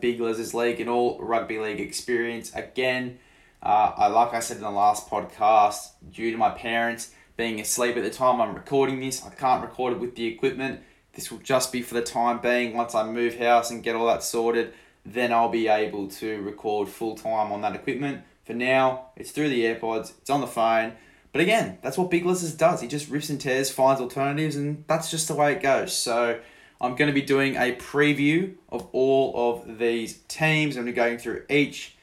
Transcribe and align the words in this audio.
Big 0.00 0.20
Les's 0.20 0.54
League 0.54 0.80
and 0.80 0.88
all 0.88 1.18
rugby 1.20 1.58
league 1.58 1.80
experience. 1.80 2.54
Again, 2.54 3.18
uh, 3.62 3.92
I 3.96 4.06
like 4.08 4.34
I 4.34 4.40
said 4.40 4.58
in 4.58 4.62
the 4.62 4.70
last 4.70 5.08
podcast, 5.08 5.90
due 6.12 6.30
to 6.30 6.36
my 6.36 6.50
parents 6.50 7.12
being 7.36 7.60
asleep 7.60 7.96
at 7.96 8.02
the 8.02 8.10
time 8.10 8.40
I'm 8.40 8.54
recording 8.54 9.00
this, 9.00 9.24
I 9.24 9.30
can't 9.30 9.62
record 9.62 9.94
it 9.94 10.00
with 10.00 10.14
the 10.14 10.26
equipment. 10.26 10.80
This 11.12 11.30
will 11.30 11.38
just 11.38 11.72
be 11.72 11.82
for 11.82 11.94
the 11.94 12.02
time 12.02 12.40
being. 12.40 12.76
Once 12.76 12.94
I 12.94 13.04
move 13.04 13.38
house 13.38 13.70
and 13.70 13.82
get 13.82 13.96
all 13.96 14.06
that 14.06 14.22
sorted, 14.22 14.72
then 15.04 15.32
I'll 15.32 15.48
be 15.48 15.68
able 15.68 16.08
to 16.08 16.42
record 16.42 16.88
full 16.88 17.16
time 17.16 17.52
on 17.52 17.60
that 17.62 17.74
equipment. 17.74 18.22
For 18.44 18.54
now, 18.54 19.06
it's 19.16 19.30
through 19.30 19.48
the 19.48 19.64
AirPods, 19.64 20.12
it's 20.18 20.30
on 20.30 20.40
the 20.40 20.46
phone. 20.46 20.92
But 21.32 21.42
again, 21.42 21.78
that's 21.82 21.98
what 21.98 22.10
Big 22.10 22.24
Lizards 22.24 22.54
does. 22.54 22.80
He 22.80 22.88
just 22.88 23.10
rips 23.10 23.28
and 23.28 23.40
tears, 23.40 23.70
finds 23.70 24.00
alternatives, 24.00 24.56
and 24.56 24.84
that's 24.86 25.10
just 25.10 25.28
the 25.28 25.34
way 25.34 25.52
it 25.52 25.62
goes. 25.62 25.96
So 25.96 26.40
I'm 26.80 26.94
going 26.94 27.08
to 27.08 27.14
be 27.14 27.22
doing 27.22 27.56
a 27.56 27.74
preview 27.74 28.54
of 28.68 28.88
all 28.92 29.52
of 29.52 29.78
these 29.78 30.18
teams. 30.28 30.76
I'm 30.76 30.84
going 30.84 30.86
to 30.86 30.92
be 30.92 30.96
going 30.96 31.18
through 31.18 31.44
each 31.48 31.96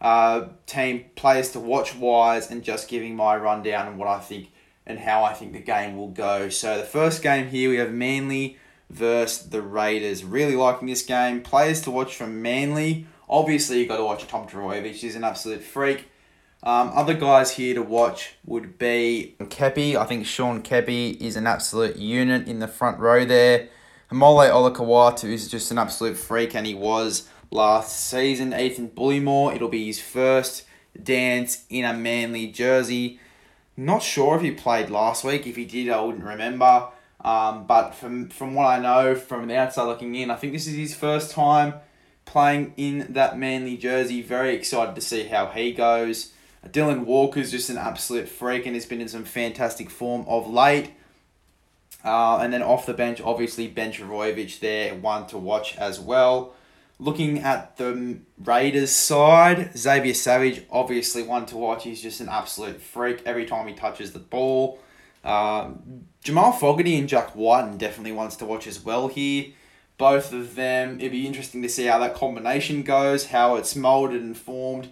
uh, 0.00 0.48
team 0.66 1.04
players 1.14 1.50
to 1.52 1.60
watch 1.60 1.94
wise 1.94 2.50
and 2.50 2.62
just 2.62 2.88
giving 2.88 3.16
my 3.16 3.36
rundown 3.36 3.86
and 3.88 3.98
what 3.98 4.08
I 4.08 4.18
think 4.18 4.52
and 4.86 4.98
how 4.98 5.24
I 5.24 5.32
think 5.32 5.52
the 5.52 5.60
game 5.60 5.96
will 5.96 6.10
go. 6.10 6.48
So 6.48 6.78
the 6.78 6.84
first 6.84 7.22
game 7.22 7.48
here 7.48 7.70
we 7.70 7.76
have 7.76 7.92
Manly 7.92 8.58
versus 8.90 9.48
the 9.48 9.62
Raiders. 9.62 10.24
Really 10.24 10.56
liking 10.56 10.88
this 10.88 11.02
game. 11.02 11.42
Players 11.42 11.80
to 11.82 11.90
watch 11.90 12.14
from 12.14 12.42
Manly. 12.42 13.06
Obviously 13.28 13.80
you've 13.80 13.88
got 13.88 13.96
to 13.96 14.04
watch 14.04 14.26
Tom 14.26 14.46
Trbojevic. 14.46 14.92
He's 14.92 15.16
an 15.16 15.24
absolute 15.24 15.62
freak. 15.62 16.08
Um, 16.62 16.90
other 16.94 17.14
guys 17.14 17.52
here 17.52 17.74
to 17.74 17.82
watch 17.82 18.34
would 18.44 18.78
be 18.78 19.36
Keppie. 19.38 19.94
I 19.94 20.04
think 20.04 20.26
Sean 20.26 20.62
Keppie 20.62 21.16
is 21.20 21.36
an 21.36 21.46
absolute 21.46 21.96
unit 21.96 22.48
in 22.48 22.58
the 22.58 22.68
front 22.68 22.98
row 22.98 23.24
there. 23.24 23.68
Haumole 24.10 24.48
Olakau'atu 24.48 25.24
is 25.24 25.48
just 25.48 25.72
an 25.72 25.78
absolute 25.78 26.16
freak, 26.16 26.54
and 26.54 26.64
he 26.64 26.74
was 26.74 27.28
last 27.50 28.08
season. 28.08 28.54
Ethan 28.54 28.90
Bullemor, 28.90 29.54
it'll 29.54 29.68
be 29.68 29.86
his 29.86 30.00
first 30.00 30.64
dance 31.02 31.64
in 31.68 31.84
a 31.84 31.92
Manly 31.92 32.46
jersey. 32.46 33.18
Not 33.76 34.04
sure 34.04 34.36
if 34.36 34.42
he 34.42 34.52
played 34.52 34.90
last 34.90 35.24
week. 35.24 35.44
If 35.46 35.56
he 35.56 35.64
did, 35.64 35.90
I 35.90 36.00
wouldn't 36.00 36.22
remember. 36.22 36.88
Um, 37.20 37.66
but 37.66 37.90
from 37.96 38.28
from 38.28 38.54
what 38.54 38.66
I 38.66 38.78
know, 38.78 39.16
from 39.16 39.48
the 39.48 39.56
outside 39.56 39.84
looking 39.84 40.14
in, 40.14 40.30
I 40.30 40.36
think 40.36 40.52
this 40.52 40.68
is 40.68 40.76
his 40.76 40.94
first 40.94 41.32
time 41.32 41.74
playing 42.26 42.74
in 42.76 43.08
that 43.10 43.36
Manly 43.36 43.76
jersey. 43.76 44.22
Very 44.22 44.54
excited 44.54 44.94
to 44.94 45.00
see 45.00 45.24
how 45.24 45.46
he 45.46 45.72
goes. 45.72 46.32
Dylan 46.64 47.04
Walker's 47.04 47.50
just 47.50 47.70
an 47.70 47.78
absolute 47.78 48.28
freak 48.28 48.66
and 48.66 48.76
has 48.76 48.86
been 48.86 49.00
in 49.00 49.08
some 49.08 49.24
fantastic 49.24 49.90
form 49.90 50.24
of 50.28 50.48
late. 50.48 50.92
Uh, 52.06 52.38
and 52.38 52.52
then 52.52 52.62
off 52.62 52.86
the 52.86 52.94
bench, 52.94 53.20
obviously 53.20 53.66
Ben 53.66 53.90
Trbojevic 53.90 54.60
there, 54.60 54.94
one 54.94 55.26
to 55.26 55.36
watch 55.36 55.76
as 55.76 55.98
well. 55.98 56.54
Looking 57.00 57.40
at 57.40 57.76
the 57.78 58.20
Raiders 58.38 58.92
side, 58.92 59.76
Xavier 59.76 60.14
Savage, 60.14 60.62
obviously 60.70 61.24
one 61.24 61.46
to 61.46 61.56
watch. 61.56 61.82
He's 61.82 62.00
just 62.00 62.20
an 62.20 62.28
absolute 62.28 62.80
freak 62.80 63.22
every 63.26 63.44
time 63.44 63.66
he 63.66 63.74
touches 63.74 64.12
the 64.12 64.20
ball. 64.20 64.78
Um, 65.24 66.06
Jamal 66.22 66.52
Fogarty 66.52 66.96
and 66.96 67.08
Jack 67.08 67.34
Wighton 67.34 67.76
definitely 67.76 68.12
wants 68.12 68.36
to 68.36 68.44
watch 68.46 68.68
as 68.68 68.82
well 68.82 69.08
here. 69.08 69.46
Both 69.98 70.32
of 70.32 70.54
them, 70.54 71.00
it'd 71.00 71.10
be 71.10 71.26
interesting 71.26 71.60
to 71.62 71.68
see 71.68 71.86
how 71.86 71.98
that 71.98 72.14
combination 72.14 72.84
goes, 72.84 73.26
how 73.26 73.56
it's 73.56 73.74
moulded 73.74 74.22
and 74.22 74.36
formed 74.36 74.90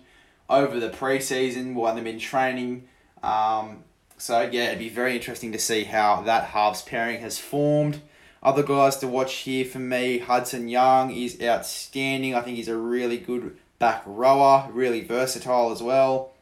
over 0.51 0.81
the 0.81 0.91
preseason 0.91 1.75
while 1.75 1.95
they've 1.95 2.03
been 2.03 2.19
training. 2.19 2.89
Um, 3.23 3.85
so 4.17 4.49
yeah, 4.53 4.69
it'd 4.69 4.79
be 4.79 4.89
very 4.89 5.15
interesting 5.15 5.53
to 5.53 5.59
see 5.59 5.85
how 5.85 6.23
that 6.23 6.45
halves 6.49 6.83
pairing 6.83 7.21
has 7.21 7.39
formed. 7.39 8.01
Other 8.43 8.63
guys 8.63 8.97
to 8.99 9.09
watch 9.09 9.35
here 9.37 9.65
for 9.65 9.79
me, 9.79 10.19
Hudson 10.19 10.69
Young 10.69 11.11
is 11.11 11.41
outstanding. 11.43 12.35
I 12.35 12.43
think 12.43 12.57
he's 12.57 12.69
a 12.69 12.77
really 12.77 13.17
good 13.17 13.57
back 13.79 14.03
rower, 14.07 14.69
really 14.71 15.03
versatile 15.03 15.73
as 15.73 15.83
well. 15.83 16.33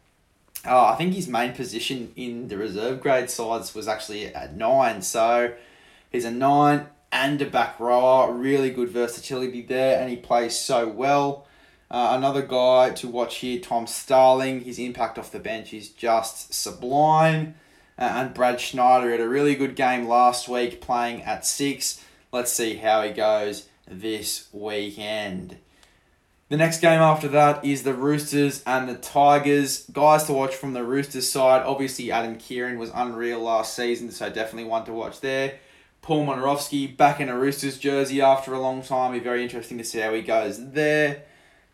Uh, 0.67 0.87
I 0.87 0.95
think 0.97 1.15
his 1.15 1.29
main 1.29 1.53
position 1.53 2.13
in 2.17 2.49
the 2.49 2.57
reserve 2.57 3.01
grade 3.01 3.31
sides 3.31 3.75
was 3.75 3.89
actually 3.89 4.27
at 4.27 4.57
nine, 4.57 5.03
so 5.03 5.55
he's 6.11 6.25
a 6.25 6.31
nine 6.31 6.87
and 7.11 7.43
a 7.43 7.47
back 7.47 7.79
rower, 7.79 8.33
really 8.33 8.71
good 8.71 8.89
versatility 8.89 9.63
there, 9.63 10.01
and 10.01 10.09
he 10.09 10.17
plays 10.17 10.59
so 10.59 10.89
well. 10.89 11.47
Uh, 11.91 12.15
another 12.17 12.43
guy 12.43 12.91
to 12.91 13.07
watch 13.07 13.37
here, 13.37 13.61
Tom 13.61 13.87
Starling. 13.87 14.63
His 14.63 14.79
impact 14.79 15.19
off 15.19 15.31
the 15.31 15.39
bench 15.39 15.75
is 15.75 15.91
just 15.91 16.55
sublime. 16.55 17.55
Uh, 18.03 18.07
and 18.07 18.35
Brad 18.35 18.61
Schneider 18.61 19.13
had 19.13 19.21
a 19.21 19.29
really 19.29 19.55
good 19.55 19.77
game 19.77 20.09
last 20.09 20.49
week 20.49 20.81
playing 20.81 21.23
at 21.23 21.47
six. 21.47 22.05
Let's 22.33 22.51
see 22.51 22.75
how 22.75 23.03
he 23.03 23.13
goes 23.13 23.69
this 23.87 24.49
weekend. 24.51 25.59
The 26.49 26.57
next 26.57 26.81
game 26.81 26.99
after 27.01 27.29
that 27.29 27.65
is 27.65 27.85
the 27.85 27.95
Roosters 27.95 28.61
and 28.67 28.89
the 28.89 28.97
Tigers. 28.97 29.87
Guys 29.93 30.25
to 30.25 30.33
watch 30.33 30.53
from 30.53 30.73
the 30.73 30.83
Roosters 30.83 31.31
side. 31.31 31.63
Obviously, 31.63 32.11
Adam 32.11 32.39
Keighran 32.39 32.77
was 32.77 32.91
unreal 32.93 33.39
last 33.39 33.77
season, 33.77 34.11
so 34.11 34.29
definitely 34.29 34.69
one 34.69 34.85
to 34.87 34.93
watch 34.93 35.21
there. 35.21 35.61
Paul 36.01 36.27
Momirovski 36.27 36.97
back 36.97 37.21
in 37.21 37.29
a 37.29 37.39
Roosters 37.39 37.79
jersey 37.79 38.21
after 38.21 38.53
a 38.53 38.59
long 38.59 38.83
time. 38.83 39.13
Be 39.13 39.21
very 39.21 39.45
interesting 39.45 39.79
to 39.79 39.85
see 39.85 40.01
how 40.01 40.13
he 40.13 40.23
goes 40.23 40.73
there. 40.73 41.23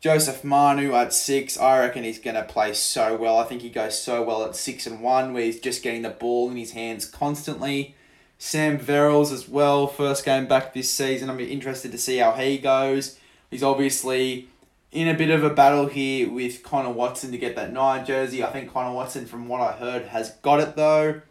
Joseph 0.00 0.44
Manu 0.44 0.94
at 0.94 1.12
six, 1.12 1.58
I 1.58 1.80
reckon 1.80 2.04
he's 2.04 2.20
going 2.20 2.36
to 2.36 2.44
play 2.44 2.72
so 2.72 3.16
well. 3.16 3.38
I 3.38 3.44
think 3.44 3.62
he 3.62 3.68
goes 3.68 4.00
so 4.00 4.22
well 4.22 4.44
at 4.44 4.54
six 4.54 4.86
and 4.86 5.02
one, 5.02 5.32
where 5.32 5.42
he's 5.42 5.58
just 5.58 5.82
getting 5.82 6.02
the 6.02 6.10
ball 6.10 6.50
in 6.50 6.56
his 6.56 6.70
hands 6.70 7.04
constantly. 7.04 7.96
Sam 8.38 8.78
Verrills 8.78 9.32
as 9.32 9.48
well, 9.48 9.88
first 9.88 10.24
game 10.24 10.46
back 10.46 10.72
this 10.72 10.88
season. 10.88 11.28
I'm 11.28 11.40
interested 11.40 11.90
to 11.90 11.98
see 11.98 12.18
how 12.18 12.32
he 12.32 12.58
goes. 12.58 13.18
He's 13.50 13.64
obviously 13.64 14.48
in 14.92 15.08
a 15.08 15.14
bit 15.14 15.30
of 15.30 15.42
a 15.42 15.50
battle 15.50 15.86
here 15.86 16.30
with 16.30 16.62
Connor 16.62 16.90
Watson 16.90 17.32
to 17.32 17.38
get 17.38 17.56
that 17.56 17.72
nine 17.72 18.06
jersey. 18.06 18.44
I 18.44 18.52
think 18.52 18.72
Connor 18.72 18.94
Watson, 18.94 19.26
from 19.26 19.48
what 19.48 19.60
I 19.60 19.72
heard, 19.72 20.06
has 20.06 20.30
got 20.42 20.60
it 20.60 20.76
though. 20.76 21.22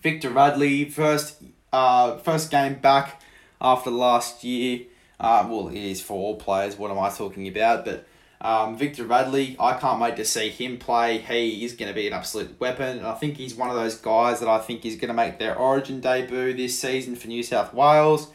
Victor 0.00 0.30
Radley, 0.30 0.88
first 0.88 1.42
uh, 1.72 2.16
first 2.18 2.50
game 2.50 2.74
back 2.74 3.20
after 3.60 3.90
last 3.90 4.44
year. 4.44 4.86
Uh, 5.20 5.46
well, 5.48 5.68
it 5.68 5.76
is 5.76 6.00
for 6.00 6.14
all 6.14 6.36
players. 6.36 6.78
What 6.78 6.90
am 6.90 6.98
I 6.98 7.10
talking 7.10 7.46
about? 7.46 7.84
But 7.84 8.06
um, 8.40 8.78
Victor 8.78 9.04
Radley, 9.04 9.54
I 9.60 9.74
can't 9.74 10.00
wait 10.00 10.16
to 10.16 10.24
see 10.24 10.48
him 10.48 10.78
play. 10.78 11.18
He 11.18 11.62
is 11.62 11.74
going 11.74 11.90
to 11.90 11.94
be 11.94 12.06
an 12.06 12.14
absolute 12.14 12.58
weapon. 12.58 12.98
And 12.98 13.06
I 13.06 13.14
think 13.14 13.36
he's 13.36 13.54
one 13.54 13.68
of 13.68 13.76
those 13.76 13.96
guys 13.96 14.40
that 14.40 14.48
I 14.48 14.58
think 14.58 14.86
is 14.86 14.96
going 14.96 15.08
to 15.08 15.14
make 15.14 15.38
their 15.38 15.54
origin 15.54 16.00
debut 16.00 16.54
this 16.54 16.78
season 16.78 17.16
for 17.16 17.28
New 17.28 17.42
South 17.42 17.74
Wales. 17.74 18.28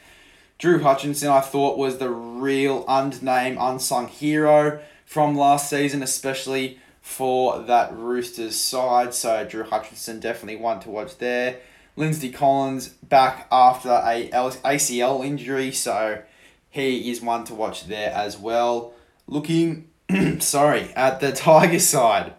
Drew 0.60 0.80
Hutchison, 0.84 1.30
I 1.30 1.42
thought, 1.42 1.78
was 1.78 1.98
the 1.98 2.10
real 2.10 2.86
unnamed, 2.88 3.58
unsung 3.60 4.08
hero 4.08 4.80
from 5.06 5.36
last 5.36 5.70
season, 5.70 6.04
especially 6.04 6.80
for 7.02 7.60
that 7.64 7.96
Roosters 7.98 8.56
side. 8.56 9.16
So 9.16 9.44
Drew 9.44 9.64
Hutchison 9.64 10.20
definitely 10.20 10.62
one 10.62 10.80
to 10.82 10.90
watch 10.90 11.18
there. 11.18 11.58
Lindsay 11.98 12.32
Collins 12.32 12.90
back 12.90 13.48
after 13.52 13.90
a 13.90 14.30
ACL 14.32 15.26
injury, 15.26 15.72
so 15.72 16.22
he 16.76 17.10
is 17.10 17.22
one 17.22 17.46
to 17.46 17.56
watch 17.56 17.88
there 17.88 18.12
as 18.12 18.38
well. 18.38 18.94
Looking, 19.28 19.88
sorry, 20.40 20.92
at 20.94 21.22
the 21.22 21.32
Tiger 21.48 21.80
side, 21.80 22.34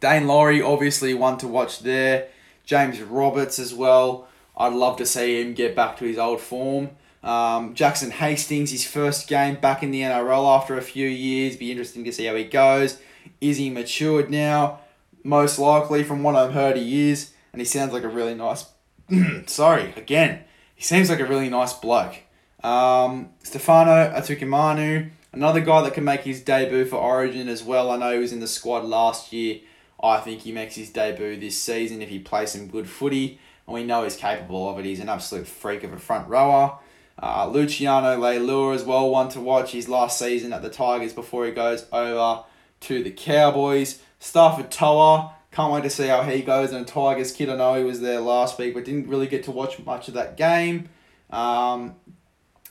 Daine 0.00 0.26
Laurie 0.26 0.62
obviously 0.62 1.12
one 1.12 1.38
to 1.38 1.48
watch 1.48 1.80
there. 1.80 2.28
James 2.64 3.00
Roberts 3.00 3.58
as 3.58 3.74
well. 3.74 4.28
I'd 4.56 4.74
love 4.74 4.96
to 4.98 5.06
see 5.06 5.42
him 5.42 5.54
get 5.54 5.74
back 5.74 5.96
to 5.96 6.04
his 6.04 6.18
old 6.18 6.40
form. 6.40 6.90
Um, 7.24 7.74
Jackson 7.74 8.12
Hastings, 8.12 8.70
his 8.70 8.86
first 8.86 9.26
game 9.26 9.56
back 9.56 9.82
in 9.82 9.90
the 9.90 10.02
NRL 10.02 10.56
after 10.56 10.78
a 10.78 10.82
few 10.82 11.08
years. 11.08 11.56
Be 11.56 11.72
interesting 11.72 12.04
to 12.04 12.12
see 12.12 12.26
how 12.26 12.36
he 12.36 12.44
goes. 12.44 13.00
Is 13.40 13.56
he 13.56 13.70
matured 13.70 14.30
now? 14.30 14.78
Most 15.24 15.58
likely, 15.58 16.04
from 16.04 16.22
what 16.22 16.36
I've 16.36 16.52
heard, 16.52 16.76
he 16.76 17.10
is, 17.10 17.32
and 17.52 17.60
he 17.60 17.66
sounds 17.66 17.92
like 17.92 18.04
a 18.04 18.08
really 18.08 18.34
nice. 18.34 18.66
sorry, 19.46 19.92
again, 19.96 20.44
he 20.76 20.84
seems 20.84 21.10
like 21.10 21.18
a 21.18 21.26
really 21.26 21.48
nice 21.48 21.72
bloke. 21.72 22.20
Um, 22.62 23.30
Stefano 23.42 24.12
Utoikamanu, 24.14 25.10
another 25.32 25.60
guy 25.60 25.82
that 25.82 25.94
can 25.94 26.04
make 26.04 26.22
his 26.22 26.40
debut 26.40 26.84
for 26.84 26.96
Origin 26.96 27.48
as 27.48 27.62
well. 27.62 27.90
I 27.90 27.96
know 27.96 28.12
he 28.12 28.18
was 28.18 28.32
in 28.32 28.40
the 28.40 28.48
squad 28.48 28.84
last 28.84 29.32
year. 29.32 29.60
I 30.02 30.20
think 30.20 30.42
he 30.42 30.52
makes 30.52 30.76
his 30.76 30.90
debut 30.90 31.36
this 31.36 31.60
season 31.60 32.02
if 32.02 32.08
he 32.08 32.18
plays 32.18 32.52
some 32.52 32.68
good 32.68 32.88
footy, 32.88 33.38
and 33.66 33.74
we 33.74 33.84
know 33.84 34.04
he's 34.04 34.16
capable 34.16 34.68
of 34.68 34.78
it. 34.78 34.84
He's 34.84 35.00
an 35.00 35.08
absolute 35.08 35.46
freak 35.46 35.84
of 35.84 35.92
a 35.92 35.98
front 35.98 36.28
rower. 36.28 36.78
Uh, 37.20 37.48
Luciano 37.48 38.16
Leilua 38.16 38.74
as 38.74 38.84
well, 38.84 39.10
one 39.10 39.28
to 39.30 39.40
watch 39.40 39.72
his 39.72 39.88
last 39.88 40.18
season 40.18 40.52
at 40.52 40.62
the 40.62 40.70
Tigers 40.70 41.12
before 41.12 41.46
he 41.46 41.50
goes 41.50 41.84
over 41.92 42.44
to 42.80 43.02
the 43.02 43.10
Cowboys. 43.10 44.00
Starford 44.20 44.70
To'a, 44.70 45.32
can't 45.50 45.72
wait 45.72 45.82
to 45.82 45.90
see 45.90 46.06
how 46.06 46.22
he 46.22 46.42
goes. 46.42 46.72
And 46.72 46.86
a 46.86 46.88
Tigers 46.88 47.32
kid, 47.32 47.48
I 47.48 47.56
know 47.56 47.74
he 47.74 47.82
was 47.82 48.00
there 48.00 48.20
last 48.20 48.58
week, 48.58 48.74
but 48.74 48.84
didn't 48.84 49.08
really 49.08 49.26
get 49.26 49.44
to 49.44 49.50
watch 49.50 49.84
much 49.84 50.06
of 50.06 50.14
that 50.14 50.36
game. 50.36 50.88
Um, 51.30 51.96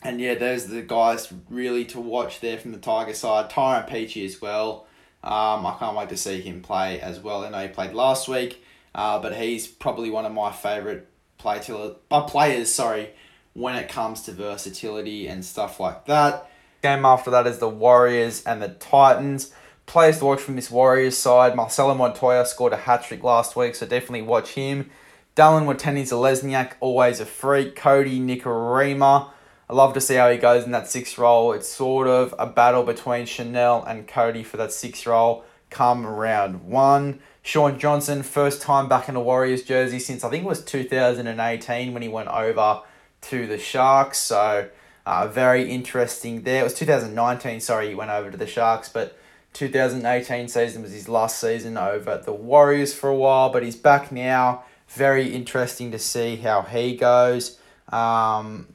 and 0.07 0.21
yeah, 0.21 0.36
there's 0.36 0.68
the 0.68 0.81
guys 0.81 1.33
really 1.50 1.83
to 1.83 2.00
watch 2.00 2.39
there 2.39 2.57
from 2.57 2.71
the 2.71 2.77
Tiger 2.77 3.13
side. 3.13 3.50
Tyrone 3.50 3.89
Peachey 3.89 4.25
as 4.25 4.42
well. 4.42 4.88
Um, 5.21 5.65
I 5.65 5.75
can't 5.77 5.98
wait 5.98 6.07
to 6.09 6.18
see 6.18 6.39
him 6.39 6.62
play 6.62 7.01
as 7.01 7.19
well. 7.19 7.44
I 7.44 7.50
know 7.50 7.62
he 7.62 7.68
played 7.68 7.92
last 7.92 8.30
week, 8.30 8.63
uh, 8.95 9.19
but 9.19 9.36
he's 9.36 9.68
probably 9.68 10.09
one 10.09 10.25
of 10.25 10.31
my 10.31 10.54
favourite 10.54 11.04
play 11.38 11.59
by 12.07 12.21
players. 12.21 12.74
Sorry, 12.74 13.09
when 13.51 13.75
it 13.75 13.89
comes 13.89 14.21
to 14.24 14.31
versatility 14.31 15.27
and 15.27 15.44
stuff 15.44 15.77
like 15.77 16.06
that. 16.06 16.50
Game 16.81 17.03
after 17.03 17.30
that 17.31 17.45
is 17.45 17.57
the 17.57 17.68
Warriors 17.68 18.45
and 18.45 18.62
the 18.62 18.69
Titans. 18.69 19.51
Players 19.88 20.19
to 20.19 20.25
watch 20.25 20.39
from 20.39 20.56
this 20.56 20.71
Warriors 20.71 21.18
side. 21.18 21.53
Marcelo 21.53 21.94
Montoya 21.94 22.45
scored 22.45 22.71
a 22.71 22.77
hat 22.77 23.03
trick 23.03 23.24
last 23.24 23.57
week, 23.57 23.75
so 23.75 23.86
definitely 23.86 24.21
watch 24.21 24.51
him. 24.51 24.89
Dallin 25.36 25.65
Watene-Zelezniak, 25.65 26.74
always 26.80 27.19
a 27.19 27.25
freak. 27.25 27.75
Kodi 27.75 28.21
Nikorima. 28.21 29.31
I 29.69 29.73
love 29.73 29.93
to 29.95 30.01
see 30.01 30.15
how 30.15 30.31
he 30.31 30.37
goes 30.37 30.63
in 30.63 30.71
that 30.71 30.87
six 30.87 31.17
role. 31.17 31.51
It's 31.51 31.67
sort 31.67 32.07
of 32.07 32.33
a 32.39 32.45
battle 32.45 32.83
between 32.83 33.25
Chanel 33.25 33.83
and 33.83 34.07
Kodi 34.07 34.45
for 34.45 34.57
that 34.57 34.71
six 34.71 35.05
role 35.05 35.43
come 35.69 36.05
round 36.05 36.63
one. 36.63 37.19
Shaun 37.41 37.77
Johnson, 37.79 38.23
first 38.23 38.61
time 38.61 38.87
back 38.87 39.09
in 39.09 39.15
a 39.15 39.21
Warriors 39.21 39.63
jersey 39.63 39.99
since 39.99 40.23
I 40.23 40.29
think 40.29 40.43
it 40.43 40.47
was 40.47 40.63
2018 40.63 41.93
when 41.93 42.01
he 42.01 42.07
went 42.07 42.29
over 42.29 42.81
to 43.21 43.47
the 43.47 43.57
Sharks. 43.57 44.19
So 44.19 44.69
uh, 45.05 45.27
very 45.27 45.69
interesting 45.69 46.43
there. 46.43 46.61
It 46.61 46.63
was 46.63 46.73
2019, 46.73 47.59
sorry, 47.59 47.89
he 47.89 47.95
went 47.95 48.11
over 48.11 48.31
to 48.31 48.37
the 48.37 48.47
Sharks, 48.47 48.89
but 48.89 49.17
2018 49.53 50.47
season 50.47 50.81
was 50.81 50.91
his 50.91 51.09
last 51.09 51.39
season 51.39 51.77
over 51.77 52.11
at 52.11 52.23
the 52.23 52.33
Warriors 52.33 52.93
for 52.93 53.09
a 53.09 53.15
while, 53.15 53.49
but 53.49 53.63
he's 53.63 53.75
back 53.75 54.11
now. 54.11 54.63
Very 54.89 55.33
interesting 55.33 55.91
to 55.91 55.99
see 55.99 56.37
how 56.37 56.61
he 56.61 56.95
goes. 56.95 57.59
Um, 57.89 58.67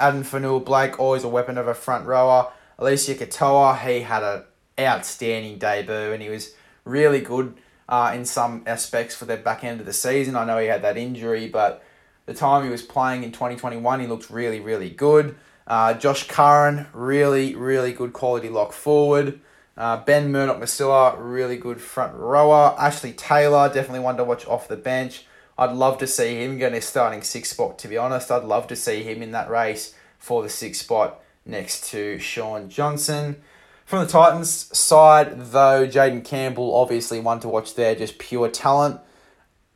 Addin 0.00 0.22
Fonua-Blake, 0.22 0.98
always 0.98 1.24
a 1.24 1.28
weapon 1.28 1.58
of 1.58 1.68
a 1.68 1.74
front 1.74 2.06
rower. 2.06 2.50
Eliesa 2.78 3.16
Katoa, 3.16 3.80
he 3.80 4.00
had 4.00 4.22
an 4.22 4.44
outstanding 4.78 5.58
debut 5.58 6.12
and 6.12 6.22
he 6.22 6.28
was 6.28 6.54
really 6.84 7.20
good 7.20 7.54
uh, 7.88 8.12
in 8.14 8.24
some 8.24 8.62
aspects 8.66 9.14
for 9.14 9.24
the 9.24 9.36
back 9.36 9.64
end 9.64 9.80
of 9.80 9.86
the 9.86 9.92
season. 9.92 10.36
I 10.36 10.44
know 10.44 10.58
he 10.58 10.66
had 10.66 10.82
that 10.82 10.96
injury, 10.96 11.48
but 11.48 11.82
the 12.26 12.34
time 12.34 12.64
he 12.64 12.70
was 12.70 12.82
playing 12.82 13.24
in 13.24 13.32
2021, 13.32 14.00
he 14.00 14.06
looked 14.06 14.30
really, 14.30 14.60
really 14.60 14.90
good. 14.90 15.36
Uh, 15.66 15.94
Josh 15.94 16.26
Curran, 16.28 16.86
really, 16.92 17.54
really 17.54 17.92
good 17.92 18.12
quality 18.12 18.48
lock 18.48 18.72
forward. 18.72 19.40
Uh, 19.76 19.96
ben 20.04 20.32
Murdoch 20.32 20.60
Masila, 20.60 21.14
really 21.18 21.56
good 21.56 21.80
front 21.80 22.14
rower. 22.14 22.74
Ashley 22.78 23.12
Taylor, 23.12 23.68
definitely 23.68 24.00
one 24.00 24.16
to 24.16 24.24
watch 24.24 24.46
off 24.46 24.68
the 24.68 24.76
bench. 24.76 25.24
I'd 25.58 25.72
love 25.72 25.98
to 25.98 26.06
see 26.06 26.42
him 26.42 26.56
get 26.56 26.72
a 26.72 26.80
starting 26.80 27.22
six 27.22 27.50
spot, 27.50 27.78
to 27.80 27.88
be 27.88 27.98
honest. 27.98 28.30
I'd 28.30 28.44
love 28.44 28.68
to 28.68 28.76
see 28.76 29.02
him 29.02 29.22
in 29.22 29.32
that 29.32 29.50
race 29.50 29.94
for 30.16 30.42
the 30.42 30.48
six 30.48 30.78
spot 30.78 31.20
next 31.44 31.90
to 31.90 32.18
Shaun 32.20 32.68
Johnson. 32.68 33.42
From 33.84 34.04
the 34.04 34.10
Titans 34.10 34.76
side, 34.76 35.40
though, 35.50 35.86
Jayden 35.86 36.24
Campbell, 36.24 36.76
obviously 36.76 37.18
one 37.20 37.40
to 37.40 37.48
watch 37.48 37.74
there, 37.74 37.94
just 37.94 38.18
pure 38.18 38.48
talent. 38.48 39.00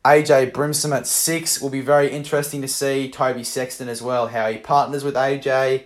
AJ 0.05 0.51
Brimson 0.51 0.95
at 0.95 1.07
six 1.07 1.61
will 1.61 1.69
be 1.69 1.81
very 1.81 2.11
interesting 2.11 2.61
to 2.61 2.67
see. 2.67 3.09
Toby 3.09 3.43
Sexton 3.43 3.89
as 3.89 4.01
well, 4.01 4.27
how 4.27 4.51
he 4.51 4.57
partners 4.57 5.03
with 5.03 5.15
AJ. 5.15 5.85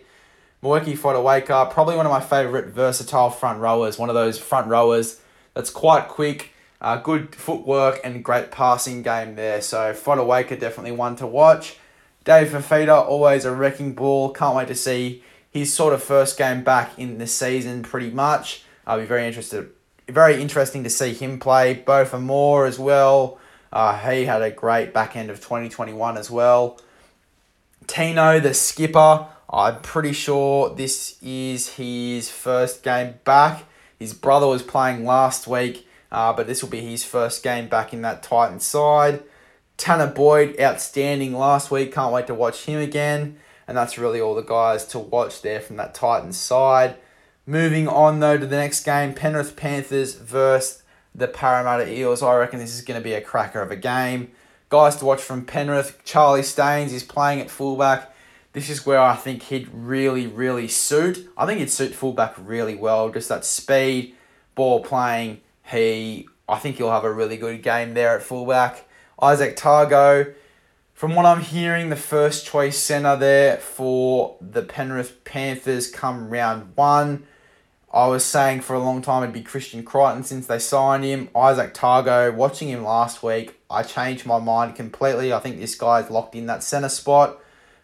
Moeaki 0.61 0.97
Fotuaika, 0.97 1.71
probably 1.71 1.95
one 1.95 2.05
of 2.05 2.11
my 2.11 2.19
favourite 2.19 2.67
versatile 2.67 3.29
front 3.29 3.59
rowers, 3.59 3.97
one 3.97 4.09
of 4.09 4.15
those 4.15 4.39
front 4.39 4.67
rowers 4.67 5.21
that's 5.53 5.69
quite 5.69 6.07
quick, 6.07 6.51
uh, 6.81 6.97
good 6.97 7.35
footwork 7.35 7.99
and 8.03 8.23
great 8.23 8.51
passing 8.51 9.01
game 9.01 9.35
there. 9.35 9.61
So 9.61 9.93
Fotuaika 9.93 10.59
definitely 10.59 10.91
one 10.91 11.15
to 11.17 11.27
watch. 11.27 11.77
Dave 12.23 12.49
Fifita, 12.49 13.07
always 13.07 13.45
a 13.45 13.53
wrecking 13.53 13.93
ball. 13.93 14.31
Can't 14.31 14.55
wait 14.55 14.67
to 14.67 14.75
see 14.75 15.23
his 15.49 15.73
sort 15.73 15.93
of 15.93 16.03
first 16.03 16.37
game 16.37 16.63
back 16.63 16.97
in 16.99 17.17
the 17.17 17.27
season 17.27 17.83
pretty 17.83 18.11
much. 18.11 18.63
I'll 18.85 18.99
be 18.99 19.05
very 19.05 19.25
interested 19.25 19.71
very 20.07 20.41
interesting 20.41 20.83
to 20.83 20.89
see 20.89 21.13
him 21.13 21.39
play. 21.39 21.73
Beau 21.73 22.05
Fermor 22.05 22.65
as 22.65 22.79
well. 22.79 23.39
Uh, 23.71 23.97
he 23.97 24.25
had 24.25 24.41
a 24.41 24.49
great 24.49 24.93
back 24.93 25.15
end 25.15 25.29
of 25.29 25.37
2021 25.37 26.17
as 26.17 26.31
well. 26.31 26.79
Tino, 27.87 28.39
the 28.39 28.53
skipper, 28.53 29.27
I'm 29.49 29.81
pretty 29.81 30.13
sure 30.13 30.73
this 30.73 31.17
is 31.21 31.75
his 31.75 32.29
first 32.29 32.83
game 32.83 33.15
back. 33.23 33.65
His 33.99 34.13
brother 34.13 34.47
was 34.47 34.63
playing 34.63 35.05
last 35.05 35.47
week 35.47 35.87
uh, 36.11 36.33
but 36.33 36.47
this 36.47 36.61
will 36.61 36.69
be 36.69 36.81
his 36.81 37.03
first 37.03 37.43
game 37.43 37.67
back 37.67 37.93
in 37.93 38.01
that 38.01 38.23
Titan 38.23 38.59
side. 38.59 39.23
Tanah 39.77 40.15
Boyd, 40.15 40.59
outstanding 40.59 41.33
last 41.33 41.69
week. 41.69 41.93
Can't 41.93 42.13
wait 42.13 42.27
to 42.27 42.33
watch 42.33 42.65
him 42.65 42.79
again. 42.79 43.37
And 43.67 43.77
that's 43.77 43.97
really 43.97 44.21
all 44.21 44.33
the 44.33 44.41
guys 44.41 44.85
to 44.87 44.99
watch 44.99 45.41
there 45.41 45.59
from 45.59 45.75
that 45.77 45.93
Titans 45.93 46.37
side. 46.37 46.95
Moving 47.45 47.87
on 47.87 48.19
though 48.19 48.37
to 48.37 48.45
the 48.45 48.55
next 48.57 48.83
game, 48.83 49.13
Penrith 49.13 49.55
Panthers 49.55 50.15
versus 50.15 50.83
the 51.13 51.27
Parramatta 51.27 51.91
Eels. 51.91 52.23
I 52.23 52.35
reckon 52.35 52.59
this 52.59 52.75
is 52.75 52.81
going 52.81 52.99
to 52.99 53.03
be 53.03 53.13
a 53.13 53.21
cracker 53.21 53.61
of 53.61 53.71
a 53.71 53.75
game. 53.75 54.31
Guys 54.69 54.97
to 54.97 55.05
watch 55.05 55.21
from 55.21 55.45
Penrith, 55.45 55.99
Charlie 56.03 56.43
Staines 56.43 56.91
is 56.91 57.03
playing 57.03 57.39
at 57.39 57.49
fullback. 57.49 58.13
This 58.53 58.69
is 58.69 58.85
where 58.85 58.99
I 58.99 59.15
think 59.15 59.43
he'd 59.43 59.69
really, 59.71 60.27
really 60.27 60.67
suit. 60.67 61.29
I 61.37 61.45
think 61.45 61.59
he'd 61.59 61.69
suit 61.69 61.93
fullback 61.93 62.35
really 62.37 62.75
well. 62.75 63.09
Just 63.09 63.29
that 63.29 63.45
speed, 63.45 64.15
ball 64.55 64.83
playing, 64.83 65.41
he, 65.69 66.27
I 66.47 66.57
think 66.59 66.77
he'll 66.77 66.91
have 66.91 67.03
a 67.03 67.11
really 67.11 67.37
good 67.37 67.61
game 67.61 67.93
there 67.93 68.15
at 68.15 68.23
fullback. 68.23 68.87
Izack 69.21 69.55
Tago, 69.55 70.33
from 70.93 71.15
what 71.15 71.25
I'm 71.25 71.41
hearing, 71.41 71.89
the 71.89 71.95
first 71.95 72.45
choice 72.45 72.77
centre 72.77 73.15
there 73.15 73.57
for 73.57 74.37
the 74.41 74.61
Penrith 74.61 75.23
Panthers 75.23 75.91
come 75.91 76.29
round 76.29 76.75
one. 76.75 77.27
I 77.93 78.07
was 78.07 78.23
saying 78.23 78.61
for 78.61 78.75
a 78.75 78.79
long 78.79 79.01
time 79.01 79.23
it'd 79.23 79.33
be 79.33 79.41
Christian 79.41 79.83
Crichton 79.83 80.23
since 80.23 80.47
they 80.47 80.59
signed 80.59 81.03
him. 81.03 81.29
Izack 81.35 81.73
Tago, 81.73 82.33
watching 82.33 82.69
him 82.69 82.83
last 82.83 83.23
week, 83.23 83.59
I 83.69 83.83
changed 83.83 84.25
my 84.25 84.39
mind 84.39 84.75
completely. 84.75 85.33
I 85.33 85.39
think 85.39 85.59
this 85.59 85.75
guy's 85.75 86.09
locked 86.09 86.35
in 86.35 86.45
that 86.47 86.63
centre 86.63 86.89
spot. 86.89 87.39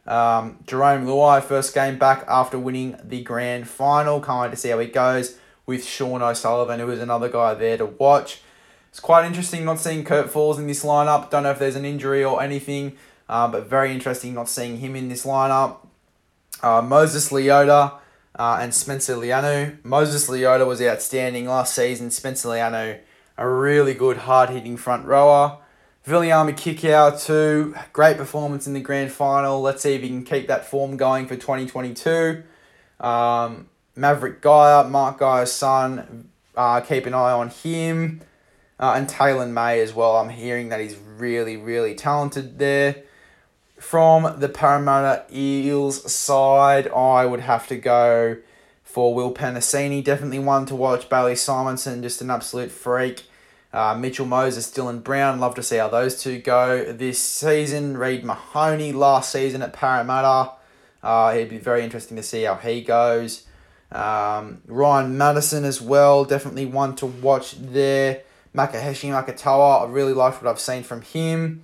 Um, 0.06 0.60
Jarome 0.66 1.06
Luai, 1.06 1.42
first 1.42 1.74
game 1.74 1.98
back 1.98 2.26
after 2.28 2.60
winning 2.60 2.98
the 3.04 3.24
grand 3.24 3.68
final. 3.68 4.20
Can't 4.20 4.42
wait 4.42 4.52
to 4.52 4.58
see 4.58 4.70
how 4.70 4.80
he 4.80 4.88
goes 4.88 5.38
with 5.66 5.86
Sean 5.86 6.22
O'Sullivan, 6.22 6.80
who 6.80 6.90
is 6.90 7.00
another 7.00 7.30
guy 7.30 7.54
there 7.54 7.78
to 7.78 7.86
watch. 7.86 8.42
It's 8.90 9.00
quite 9.00 9.26
interesting 9.26 9.66
not 9.66 9.80
seeing 9.80 10.04
Kurt 10.04 10.30
Falls 10.30 10.60
in 10.60 10.68
this 10.68 10.84
lineup. 10.84 11.30
Don't 11.30 11.44
know 11.44 11.52
if 11.52 11.60
there's 11.60 11.76
an 11.76 11.86
injury 11.86 12.24
or 12.24 12.42
anything, 12.42 12.96
uh, 13.28 13.48
but 13.48 13.68
very 13.68 13.92
interesting 13.92 14.34
not 14.34 14.50
seeing 14.50 14.78
him 14.78 14.96
in 14.96 15.10
this 15.10 15.26
lineup. 15.26 15.78
Uh, 16.62 16.82
Moses 16.82 17.30
Leota 17.30 17.94
uh, 18.36 18.60
and 18.62 18.74
Spencer 18.74 19.16
Leniu. 19.16 19.84
Moses 19.84 20.30
Leota 20.30 20.68
was 20.68 20.82
outstanding 20.82 21.48
last 21.48 21.74
season. 21.74 22.12
Spencer 22.12 22.50
Leniu, 22.50 23.00
a 23.38 23.50
really 23.50 23.94
good 23.94 24.18
hard 24.18 24.50
hitting 24.50 24.78
front 24.78 25.06
rower. 25.06 25.58
Viliami 26.06 26.52
Kikau 26.54 27.26
too, 27.26 27.74
great 27.94 28.18
performance 28.18 28.68
in 28.68 28.74
the 28.74 28.82
grand 28.82 29.12
final. 29.12 29.62
Let's 29.62 29.84
see 29.84 29.96
if 29.96 30.02
he 30.02 30.10
can 30.10 30.26
keep 30.26 30.48
that 30.48 30.66
form 30.66 30.98
going 30.98 31.28
for 31.28 31.36
2022. 31.36 32.44
Um, 33.00 33.70
Maverick 33.96 34.42
Geyer, 34.42 34.84
Mark 34.86 35.20
Geyer's 35.20 35.52
son. 35.52 36.30
Uh, 36.56 36.82
keep 36.82 37.06
an 37.06 37.14
eye 37.14 37.32
on 37.32 37.50
him. 37.50 38.22
Uh, 38.80 38.94
and 38.96 39.08
Taylan 39.08 39.52
May 39.52 39.82
as 39.82 39.94
well. 39.94 40.18
I'm 40.18 40.30
hearing 40.30 40.70
that 40.70 40.80
he's 40.80 40.96
really, 40.96 41.58
really 41.58 41.96
talented 41.96 42.60
there. 42.60 43.04
From 43.78 44.40
the 44.40 44.50
Parramatta 44.50 45.26
Eels 45.34 46.12
side, 46.12 46.88
I 46.90 47.26
would 47.26 47.42
have 47.42 47.68
to 47.68 47.76
go 47.76 48.38
for 48.84 49.14
Will 49.14 49.34
Penisini. 49.34 50.04
Definitely 50.04 50.40
one 50.40 50.66
to 50.68 50.76
watch. 50.76 51.10
Bailey 51.10 51.34
Simonsson, 51.34 52.02
just 52.02 52.22
an 52.22 52.30
absolute 52.30 52.72
freak. 52.72 53.24
Uh, 53.74 53.96
Mitchell 53.96 54.28
Moses, 54.28 54.72
Dylan 54.72 55.04
Brown, 55.04 55.40
love 55.40 55.56
to 55.56 55.64
see 55.64 55.78
how 55.78 55.90
those 55.90 56.22
two 56.22 56.40
go 56.40 56.94
this 56.94 57.20
season. 57.20 57.98
Reed 57.98 58.24
Mahoney 58.24 58.92
last 58.92 59.32
season 59.32 59.64
at 59.64 59.74
Parramatta. 59.74 60.52
Uh, 61.02 61.34
it'd 61.36 61.50
be 61.50 61.58
very 61.58 61.84
interesting 61.84 62.16
to 62.18 62.24
see 62.24 62.44
how 62.44 62.56
he 62.56 62.82
goes. 62.82 63.48
Um, 63.94 64.62
Ryan 64.68 65.18
Matterson 65.18 65.66
as 65.66 65.82
well, 65.82 66.26
definitely 66.26 66.66
one 66.66 66.96
to 66.98 67.06
watch 67.06 67.56
there. 67.60 68.24
Makahesi 68.56 69.10
Makatoa, 69.10 69.88
I 69.88 69.92
really 69.92 70.14
liked 70.14 70.42
what 70.42 70.50
I've 70.50 70.60
seen 70.60 70.84
from 70.84 71.02
him. 71.02 71.62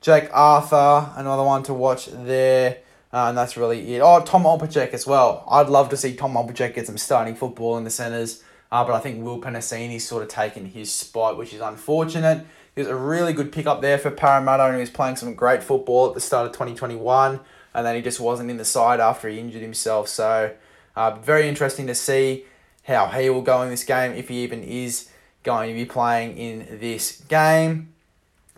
Jake 0.00 0.28
Arthur, 0.32 1.12
another 1.16 1.44
one 1.44 1.62
to 1.64 1.74
watch 1.74 2.06
there. 2.06 2.78
Uh, 3.12 3.26
and 3.28 3.36
that's 3.38 3.56
really 3.56 3.94
it. 3.94 4.00
Oh, 4.00 4.20
Tom 4.22 4.44
Opacic 4.44 4.94
as 4.94 5.06
well. 5.06 5.44
I'd 5.50 5.68
love 5.68 5.90
to 5.90 5.96
see 5.96 6.14
Tom 6.16 6.34
Opacic 6.34 6.74
get 6.74 6.86
some 6.86 6.98
starting 6.98 7.34
football 7.34 7.76
in 7.76 7.84
the 7.84 7.90
centres. 7.90 8.42
Uh, 8.70 8.84
but 8.84 8.94
I 8.94 9.00
think 9.00 9.22
Will 9.22 9.40
Penisini's 9.40 10.06
sort 10.06 10.22
of 10.22 10.30
taken 10.30 10.66
his 10.66 10.90
spot, 10.90 11.36
which 11.36 11.52
is 11.52 11.60
unfortunate. 11.60 12.46
He 12.74 12.80
was 12.80 12.88
a 12.88 12.96
really 12.96 13.34
good 13.34 13.52
pickup 13.52 13.82
there 13.82 13.98
for 13.98 14.10
Parramatta 14.10 14.64
and 14.64 14.74
he 14.76 14.80
was 14.80 14.88
playing 14.88 15.16
some 15.16 15.34
great 15.34 15.62
football 15.62 16.08
at 16.08 16.14
the 16.14 16.20
start 16.20 16.46
of 16.46 16.52
2021. 16.52 17.38
And 17.74 17.86
then 17.86 17.94
he 17.94 18.02
just 18.02 18.18
wasn't 18.18 18.50
in 18.50 18.56
the 18.56 18.64
side 18.64 18.98
after 18.98 19.28
he 19.28 19.38
injured 19.38 19.62
himself. 19.62 20.08
So 20.08 20.54
uh, 20.96 21.12
very 21.16 21.48
interesting 21.48 21.86
to 21.86 21.94
see 21.94 22.44
how 22.84 23.06
he 23.06 23.30
will 23.30 23.42
go 23.42 23.62
in 23.62 23.70
this 23.70 23.84
game, 23.84 24.12
if 24.12 24.28
he 24.28 24.42
even 24.42 24.62
is 24.62 25.08
going 25.42 25.68
to 25.68 25.74
be 25.74 25.84
playing 25.84 26.36
in 26.36 26.78
this 26.80 27.20
game. 27.22 27.92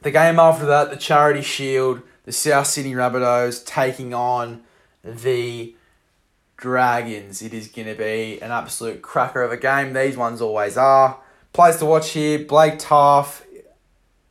The 0.02 0.10
game 0.10 0.38
after 0.38 0.66
that, 0.66 0.90
the 0.90 0.96
Charity 0.96 1.42
Shield, 1.42 2.02
the 2.24 2.32
South 2.32 2.66
Sydney 2.66 2.92
Rabbitohs 2.94 3.64
taking 3.64 4.12
on 4.12 4.62
the 5.02 5.74
Dragons. 6.56 7.42
It 7.42 7.52
is 7.52 7.68
going 7.68 7.88
to 7.88 7.94
be 7.94 8.40
an 8.40 8.50
absolute 8.50 9.02
cracker 9.02 9.42
of 9.42 9.52
a 9.52 9.56
game. 9.56 9.92
These 9.92 10.16
ones 10.16 10.40
always 10.40 10.76
are. 10.76 11.18
Players 11.52 11.78
to 11.78 11.86
watch 11.86 12.10
here, 12.10 12.38
Blake 12.38 12.78
Taaffe. 12.78 13.42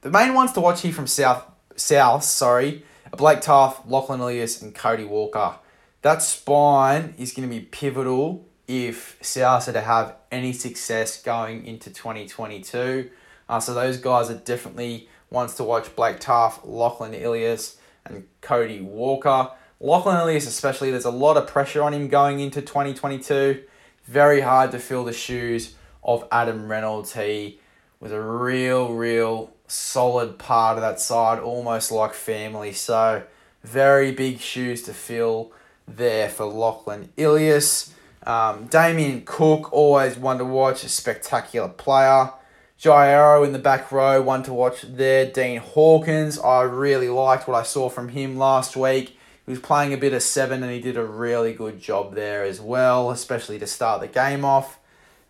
The 0.02 0.10
main 0.10 0.34
ones 0.34 0.52
to 0.54 0.62
watch 0.62 0.82
here 0.82 0.92
from 0.92 1.08
South, 1.08 1.46
South, 1.76 2.24
sorry, 2.24 2.84
Blake 3.16 3.42
Taaffe, 3.42 3.88
Lachlan 3.88 4.20
Ilias, 4.20 4.62
and 4.62 4.76
Cody 4.76 5.06
Walker. 5.06 5.56
That 6.04 6.22
spine 6.22 7.14
is 7.18 7.34
going 7.34 7.50
to 7.50 7.56
be 7.56 7.62
pivotal 7.62 8.46
if 8.68 9.18
South 9.22 9.70
are 9.70 9.72
to 9.72 9.80
have 9.80 10.18
any 10.34 10.52
success 10.52 11.22
going 11.22 11.66
into 11.66 11.90
2022. 11.92 13.10
Uh, 13.48 13.60
so 13.62 13.74
those 13.74 13.98
guys 14.00 14.30
are 14.30 14.36
definitely 14.36 15.08
ones 15.30 15.56
to 15.56 15.64
watch. 15.64 15.96
Blake 15.96 16.20
Taaffe, 16.20 16.60
Lachlan 16.66 17.14
Ilias, 17.14 17.78
and 18.06 18.28
Cody 18.42 18.82
Walker. 18.82 19.50
Lachlan 19.80 20.18
Ilias 20.18 20.46
especially, 20.46 20.92
there's 20.92 21.06
a 21.06 21.10
lot 21.10 21.38
of 21.38 21.48
pressure 21.48 21.82
on 21.82 21.94
him 21.94 22.10
going 22.10 22.42
into 22.42 22.62
2022. 22.62 23.64
Very 24.04 24.42
hard 24.42 24.72
to 24.72 24.80
fill 24.80 25.06
the 25.06 25.14
shoes 25.14 25.76
of 26.04 26.28
Adam 26.34 26.68
Reynolds. 26.70 27.14
He 27.14 27.62
was 28.02 28.12
a 28.12 28.22
real, 28.22 28.94
real 28.94 29.54
solid 29.68 30.38
part 30.38 30.78
of 30.78 30.82
that 30.82 31.00
side, 31.00 31.40
almost 31.40 31.94
like 31.94 32.14
family. 32.14 32.74
So 32.74 33.24
very 33.64 34.12
big 34.12 34.42
shoes 34.42 34.82
to 34.84 34.94
fill 34.94 35.54
there 35.88 36.30
for 36.30 36.46
Lachlan 36.46 37.10
Ilias. 37.18 37.94
Um, 38.26 38.68
Damien 38.68 39.24
Cook, 39.26 39.72
always 39.74 40.18
one 40.18 40.38
to 40.38 40.46
watch, 40.46 40.84
a 40.84 40.90
spectacular 40.90 41.70
player. 41.70 42.32
Jai 42.78 43.10
Arrow 43.10 43.44
in 43.44 43.54
the 43.54 43.60
back 43.60 43.92
row, 43.92 44.22
one 44.22 44.44
to 44.44 44.54
watch 44.54 44.82
there. 44.82 45.26
Dean 45.26 45.60
Hawkins, 45.60 46.38
I 46.40 46.64
really 46.64 47.10
liked 47.10 47.48
what 47.48 47.56
I 47.56 47.64
saw 47.64 47.90
from 47.90 48.10
him 48.10 48.38
last 48.38 48.76
week. 48.76 49.18
He 49.46 49.52
was 49.52 49.60
playing 49.60 49.94
a 49.94 49.98
bit 49.98 50.14
of 50.14 50.24
seven 50.24 50.64
and 50.64 50.72
he 50.72 50.80
did 50.80 50.98
a 50.98 51.06
really 51.06 51.54
good 51.54 51.82
job 51.82 52.16
there 52.16 52.44
as 52.44 52.62
well, 52.62 53.12
especially 53.12 53.60
to 53.60 53.68
start 53.68 54.02
the 54.02 54.08
game 54.08 54.46
off. 54.46 54.80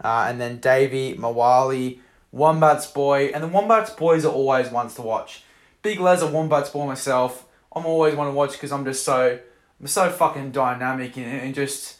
Uh, 0.03 0.25
and 0.27 0.39
then 0.39 0.59
Davvy 0.59 1.17
Moale, 1.17 1.99
Wombats 2.31 2.87
boy, 2.87 3.31
and 3.33 3.43
the 3.43 3.47
Wombats 3.47 3.91
boys 3.91 4.25
are 4.25 4.33
always 4.33 4.69
ones 4.69 4.95
to 4.95 5.01
watch. 5.01 5.43
Big 5.81 5.99
Les 5.99 6.21
a 6.21 6.27
Wombats 6.27 6.69
boy 6.69 6.85
myself. 6.85 7.45
I'm 7.75 7.85
always 7.85 8.15
one 8.15 8.27
to 8.27 8.33
watch 8.33 8.53
because 8.53 8.71
I'm 8.71 8.85
just 8.85 9.03
so 9.03 9.39
so 9.85 10.09
fucking 10.09 10.51
dynamic 10.51 11.17
and, 11.17 11.25
and 11.25 11.55
just 11.55 11.97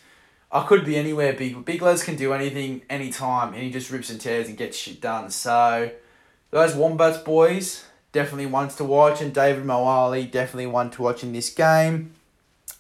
I 0.52 0.64
could 0.64 0.86
be 0.86 0.96
anywhere. 0.96 1.34
Big 1.34 1.66
Big 1.66 1.82
Les 1.82 2.04
can 2.04 2.16
do 2.16 2.32
anything, 2.32 2.84
anytime, 2.90 3.54
and 3.54 3.64
he 3.64 3.72
just 3.72 3.90
rips 3.90 4.10
and 4.12 4.22
tears 4.22 4.48
and 4.48 4.56
gets 4.56 4.78
shit 4.78 5.02
done. 5.02 5.32
So 5.32 5.92
those 6.52 6.76
Wombats 6.76 7.18
boys 7.18 7.86
definitely 8.12 8.46
ones 8.46 8.76
to 8.76 8.84
watch, 8.84 9.22
and 9.22 9.34
David 9.34 9.66
Moale 9.66 10.24
definitely 10.26 10.68
one 10.68 10.92
to 10.92 11.02
watch 11.02 11.24
in 11.24 11.34
this 11.34 11.50
game. 11.50 12.14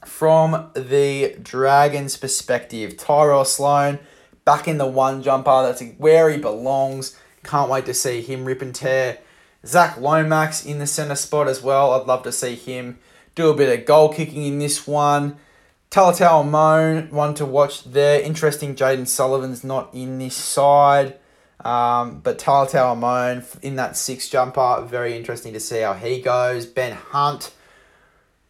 From 0.05 0.69
the 0.75 1.35
Dragons' 1.41 2.17
perspective, 2.17 2.97
Tyrell 2.97 3.45
Sloan 3.45 3.99
back 4.45 4.67
in 4.67 4.77
the 4.77 4.85
one 4.85 5.23
jumper. 5.23 5.63
That's 5.63 5.81
where 5.97 6.29
he 6.29 6.37
belongs. 6.37 7.17
Can't 7.43 7.69
wait 7.69 7.85
to 7.87 7.93
see 7.93 8.21
him 8.21 8.45
rip 8.45 8.61
and 8.61 8.75
tear. 8.75 9.19
Zach 9.65 9.97
Lomax 9.97 10.65
in 10.65 10.79
the 10.79 10.87
centre 10.87 11.15
spot 11.15 11.47
as 11.47 11.63
well. 11.63 11.93
I'd 11.93 12.05
love 12.05 12.23
to 12.23 12.31
see 12.31 12.55
him 12.55 12.99
do 13.35 13.49
a 13.49 13.55
bit 13.55 13.79
of 13.79 13.85
goal 13.85 14.13
kicking 14.13 14.43
in 14.43 14.59
this 14.59 14.87
one. 14.87 15.37
Talatau 15.89 16.43
Amone, 16.43 17.11
one 17.11 17.33
to 17.35 17.45
watch 17.45 17.83
there. 17.83 18.19
Interesting, 18.21 18.75
Jayden 18.75 19.07
Sullivan's 19.07 19.63
not 19.63 19.93
in 19.93 20.17
this 20.17 20.35
side. 20.35 21.19
Um, 21.63 22.19
but 22.19 22.39
Talatau 22.39 22.95
Amone 22.95 23.45
in 23.61 23.75
that 23.75 23.95
six 23.95 24.27
jumper, 24.27 24.83
very 24.85 25.15
interesting 25.15 25.53
to 25.53 25.59
see 25.59 25.81
how 25.81 25.93
he 25.93 26.19
goes. 26.19 26.65
Ben 26.65 26.93
Hunt, 26.93 27.53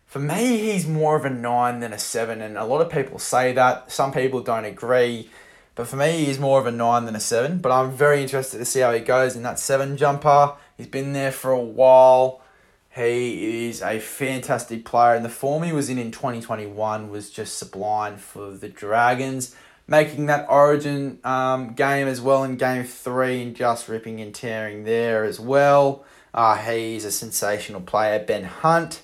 for 0.06 0.20
me, 0.20 0.58
he's 0.58 0.88
more 0.88 1.16
of 1.16 1.26
a 1.26 1.30
nine 1.30 1.80
than 1.80 1.92
a 1.92 2.00
seven, 2.00 2.42
and 2.42 2.58
a 2.58 2.66
lot 2.66 2.82
of 2.82 2.92
people 2.92 3.20
say 3.20 3.52
that. 3.54 3.92
Some 3.92 4.12
people 4.12 4.42
don't 4.42 4.66
agree, 4.66 5.30
but 5.76 5.88
for 5.88 5.96
me, 5.96 6.26
he's 6.26 6.40
more 6.40 6.60
of 6.60 6.66
a 6.66 6.72
nine 6.72 7.06
than 7.06 7.16
a 7.16 7.20
seven. 7.20 7.58
But 7.58 7.72
I'm 7.72 7.92
very 7.92 8.22
interested 8.22 8.60
to 8.60 8.66
see 8.66 8.80
how 8.80 8.94
he 8.94 9.00
goes 9.00 9.36
in 9.36 9.44
that 9.44 9.60
seven 9.60 9.98
jumper. 9.98 10.54
He's 10.78 10.88
been 10.88 11.14
there 11.14 11.32
for 11.32 11.52
a 11.52 11.60
while. 11.60 12.43
He 12.96 13.68
is 13.68 13.82
a 13.82 14.00
fantastic 14.00 14.86
player, 14.86 15.16
and 15.16 15.26
the 15.26 15.30
form 15.30 15.64
he 15.64 15.72
was 15.72 15.90
in 15.90 15.98
in 15.98 16.12
2021 16.12 17.10
was 17.10 17.32
just 17.32 17.58
sublime 17.58 18.18
for 18.18 18.52
the 18.52 18.70
Dragons. 18.70 19.56
Making 19.88 20.28
that 20.28 20.46
origin 20.48 21.20
um, 21.24 21.74
game 21.74 22.08
as 22.08 22.22
well 22.22 22.44
in 22.44 22.56
game 22.56 22.84
three 22.84 23.42
and 23.42 23.56
just 23.56 23.90
ripping 23.90 24.22
and 24.22 24.34
tearing 24.34 24.84
there 24.84 25.24
as 25.24 25.40
well. 25.40 26.06
Uh, 26.36 26.56
he's 26.56 27.04
a 27.04 27.12
sensational 27.12 27.82
player. 27.82 28.24
Ben 28.24 28.44
Hunt, 28.44 29.02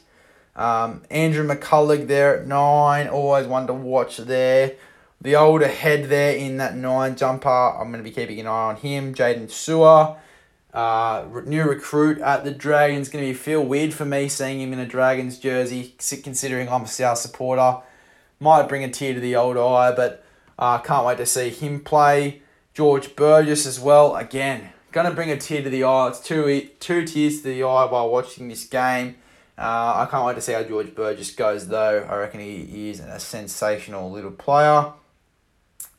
um, 0.55 1.01
Andrew 1.09 1.45
McCullough 1.45 2.07
there 2.07 2.39
at 2.39 2.47
nine, 2.47 3.07
always 3.07 3.47
one 3.47 3.65
to 3.67 3.73
watch 3.73 4.17
there. 4.17 4.75
The 5.19 5.35
older 5.35 5.67
head 5.67 6.05
there 6.09 6.35
in 6.37 6.57
that 6.57 6.77
nine 6.77 7.15
jumper, 7.15 7.49
I'm 7.49 7.91
going 7.91 8.03
to 8.03 8.09
be 8.09 8.15
keeping 8.15 8.39
an 8.39 8.47
eye 8.47 8.69
on 8.69 8.75
him. 8.75 9.15
Jaydn 9.15 9.47
Su'A. 9.47 10.15
Uh, 10.73 11.25
new 11.45 11.63
recruit 11.63 12.19
at 12.19 12.43
the 12.43 12.51
Dragons 12.51 13.09
going 13.09 13.25
to 13.25 13.31
be 13.31 13.37
feel 13.37 13.63
weird 13.63 13.93
for 13.93 14.05
me 14.05 14.27
seeing 14.27 14.61
him 14.61 14.71
in 14.71 14.79
a 14.79 14.85
Dragons 14.85 15.39
jersey, 15.39 15.95
considering 16.23 16.69
I'm 16.69 16.83
a 16.83 16.87
South 16.87 17.17
supporter. 17.17 17.77
Might 18.39 18.69
bring 18.69 18.83
a 18.83 18.89
tear 18.89 19.13
to 19.15 19.19
the 19.19 19.35
old 19.35 19.57
eye, 19.57 19.91
but 19.91 20.23
uh, 20.59 20.77
can't 20.77 21.05
wait 21.05 21.17
to 21.17 21.25
see 21.25 21.49
him 21.49 21.79
play. 21.79 22.41
George 22.73 23.15
Burgess 23.15 23.65
as 23.65 23.79
well. 23.79 24.15
Again, 24.15 24.69
going 24.91 25.09
to 25.09 25.13
bring 25.13 25.31
a 25.31 25.37
tear 25.37 25.63
to 25.63 25.69
the 25.69 25.83
eye. 25.83 26.07
It's 26.09 26.19
two 26.19 26.69
two 26.79 27.05
tears 27.05 27.37
to 27.37 27.43
the 27.45 27.63
eye 27.63 27.85
while 27.85 28.09
watching 28.09 28.47
this 28.47 28.65
game. 28.65 29.15
Uh, 29.57 30.05
I 30.05 30.07
can't 30.09 30.23
wait 30.23 30.35
to 30.35 30.41
see 30.41 30.53
how 30.53 30.63
George 30.63 30.93
Burgess 30.95 31.31
goes, 31.31 31.67
though. 31.67 32.07
I 32.09 32.15
reckon 32.15 32.39
he 32.39 32.89
is 32.91 33.01
a 33.01 33.19
sensational 33.19 34.09
little 34.09 34.31
player. 34.31 34.93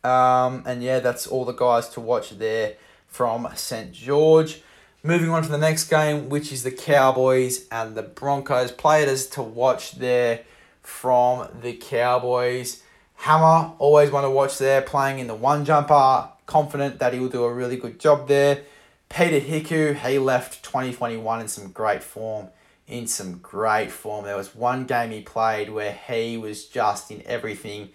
Um, 0.02 0.62
and 0.64 0.82
yeah, 0.82 1.00
that's 1.00 1.26
all 1.26 1.44
the 1.44 1.52
guys 1.52 1.90
to 1.90 2.00
watch 2.00 2.30
there 2.38 2.76
from 3.10 3.48
St. 3.54 3.92
George. 3.92 4.62
Moving 5.02 5.30
on 5.30 5.42
to 5.42 5.48
the 5.48 5.58
next 5.58 5.88
game, 5.88 6.28
which 6.28 6.52
is 6.52 6.62
the 6.62 6.70
Cowboys 6.70 7.66
and 7.70 7.94
the 7.94 8.02
Broncos. 8.02 8.70
Players 8.70 9.26
to 9.28 9.42
watch 9.42 9.92
there 9.92 10.40
from 10.82 11.48
the 11.62 11.74
Cowboys. 11.74 12.82
Hammer, 13.16 13.72
always 13.78 14.10
want 14.10 14.24
to 14.24 14.30
watch 14.30 14.56
there, 14.58 14.80
playing 14.80 15.18
in 15.18 15.26
the 15.26 15.34
one 15.34 15.64
jumper. 15.64 16.28
Confident 16.46 16.98
that 16.98 17.12
he 17.12 17.20
will 17.20 17.28
do 17.28 17.44
a 17.44 17.52
really 17.52 17.76
good 17.76 18.00
job 18.00 18.28
there. 18.28 18.62
Peter 19.08 19.40
Hiku, 19.40 19.94
he 19.94 20.18
left 20.18 20.62
2021 20.64 21.40
in 21.40 21.48
some 21.48 21.70
great 21.70 22.02
form. 22.02 22.48
In 22.86 23.06
some 23.06 23.38
great 23.38 23.90
form. 23.90 24.24
There 24.24 24.36
was 24.36 24.54
one 24.54 24.84
game 24.84 25.10
he 25.10 25.20
played 25.20 25.70
where 25.70 25.92
he 25.92 26.36
was 26.36 26.66
just 26.66 27.10
in 27.10 27.22
everything. 27.26 27.90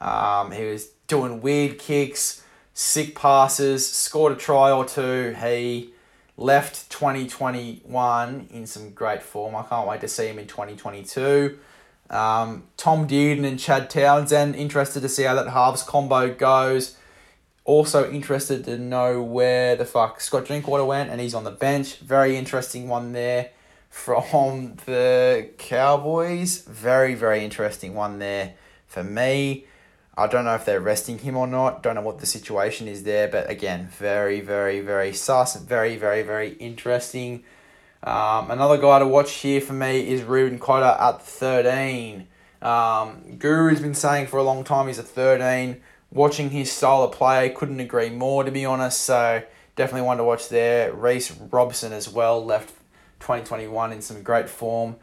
Um, 0.00 0.50
he 0.50 0.64
was 0.64 0.86
doing 1.06 1.40
weird 1.40 1.78
kicks, 1.78 2.42
sick 2.80 3.14
passes, 3.14 3.86
scored 3.86 4.32
a 4.32 4.36
try 4.36 4.70
or 4.70 4.86
two. 4.86 5.36
He 5.38 5.92
left 6.38 6.88
2021 6.88 8.48
in 8.50 8.66
some 8.66 8.90
great 8.92 9.22
form. 9.22 9.54
I 9.54 9.64
can't 9.64 9.86
wait 9.86 10.00
to 10.00 10.08
see 10.08 10.28
him 10.28 10.38
in 10.38 10.46
2022. 10.46 11.58
Um, 12.08 12.64
Tom 12.78 13.06
Dearden 13.06 13.44
and 13.44 13.60
Chad 13.60 13.90
Townsend, 13.90 14.56
interested 14.56 15.00
to 15.00 15.10
see 15.10 15.24
how 15.24 15.34
that 15.34 15.50
halves 15.50 15.82
combo 15.82 16.32
goes. 16.32 16.96
Also 17.66 18.10
interested 18.10 18.64
to 18.64 18.78
know 18.78 19.22
where 19.22 19.76
the 19.76 19.84
fuck 19.84 20.22
Scott 20.22 20.46
Drinkwater 20.46 20.86
went, 20.86 21.10
and 21.10 21.20
he's 21.20 21.34
on 21.34 21.44
the 21.44 21.50
bench. 21.50 21.96
Very 21.96 22.38
interesting 22.38 22.88
one 22.88 23.12
there 23.12 23.50
from 23.90 24.76
the 24.86 25.50
Cowboys. 25.58 26.62
Very, 26.62 27.14
very 27.14 27.44
interesting 27.44 27.94
one 27.94 28.18
there 28.20 28.54
for 28.86 29.04
me. 29.04 29.66
I 30.20 30.26
don't 30.26 30.44
know 30.44 30.54
if 30.54 30.66
they're 30.66 30.80
resting 30.80 31.18
him 31.18 31.34
or 31.34 31.46
not. 31.46 31.82
Don't 31.82 31.94
know 31.94 32.02
what 32.02 32.18
the 32.18 32.26
situation 32.26 32.86
is 32.86 33.04
there, 33.04 33.26
but 33.26 33.48
again, 33.48 33.88
very, 33.88 34.42
very, 34.42 34.80
very 34.80 35.14
sus. 35.14 35.56
Very, 35.56 35.96
very, 35.96 36.22
very 36.22 36.50
interesting. 36.54 37.42
Um, 38.02 38.50
another 38.50 38.76
guy 38.76 38.98
to 38.98 39.06
watch 39.06 39.32
here 39.36 39.62
for 39.62 39.72
me 39.72 40.10
is 40.10 40.22
Reuben 40.22 40.58
Cotter 40.58 41.00
at 41.00 41.22
13. 41.22 42.28
Um, 42.60 43.38
Guru's 43.38 43.80
been 43.80 43.94
saying 43.94 44.26
for 44.26 44.36
a 44.36 44.42
long 44.42 44.62
time 44.62 44.88
he's 44.88 44.98
a 44.98 45.02
13. 45.02 45.80
Watching 46.12 46.50
his 46.50 46.70
style 46.70 47.04
of 47.04 47.12
play, 47.12 47.48
couldn't 47.48 47.80
agree 47.80 48.10
more 48.10 48.44
to 48.44 48.50
be 48.50 48.66
honest. 48.66 49.00
So 49.00 49.42
definitely 49.74 50.06
one 50.06 50.18
to 50.18 50.24
watch 50.24 50.50
there. 50.50 50.92
Reece 50.92 51.32
Robson 51.50 51.94
as 51.94 52.10
well, 52.10 52.44
left 52.44 52.74
2021 53.20 53.90
in 53.90 54.02
some 54.02 54.22
great 54.22 54.50
form 54.50 54.96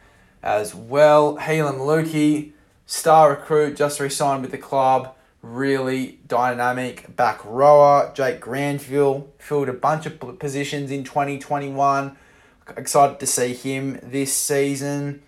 as 0.44 0.76
well. 0.76 1.38
Heilum 1.38 1.80
Luki 1.80 2.52
Star 2.89 3.32
recruit, 3.32 3.75
just 3.75 4.00
re-signed 4.00 4.41
with 4.41 4.51
the 4.51 4.58
club. 4.58 5.13
Really 5.41 6.20
dynamic 6.25 7.17
back 7.17 7.44
rower. 7.44 8.13
Jake 8.15 8.39
Granville 8.39 9.27
filled 9.38 9.67
a 9.67 9.74
bunch 9.74 10.06
of 10.06 10.39
positions 10.39 10.89
in 10.89 11.03
2021. 11.03 12.15
Excited 12.77 13.20
to 13.20 13.27
see 13.27 13.53
him 13.53 14.00
this 14.01 14.34
season. 14.34 15.22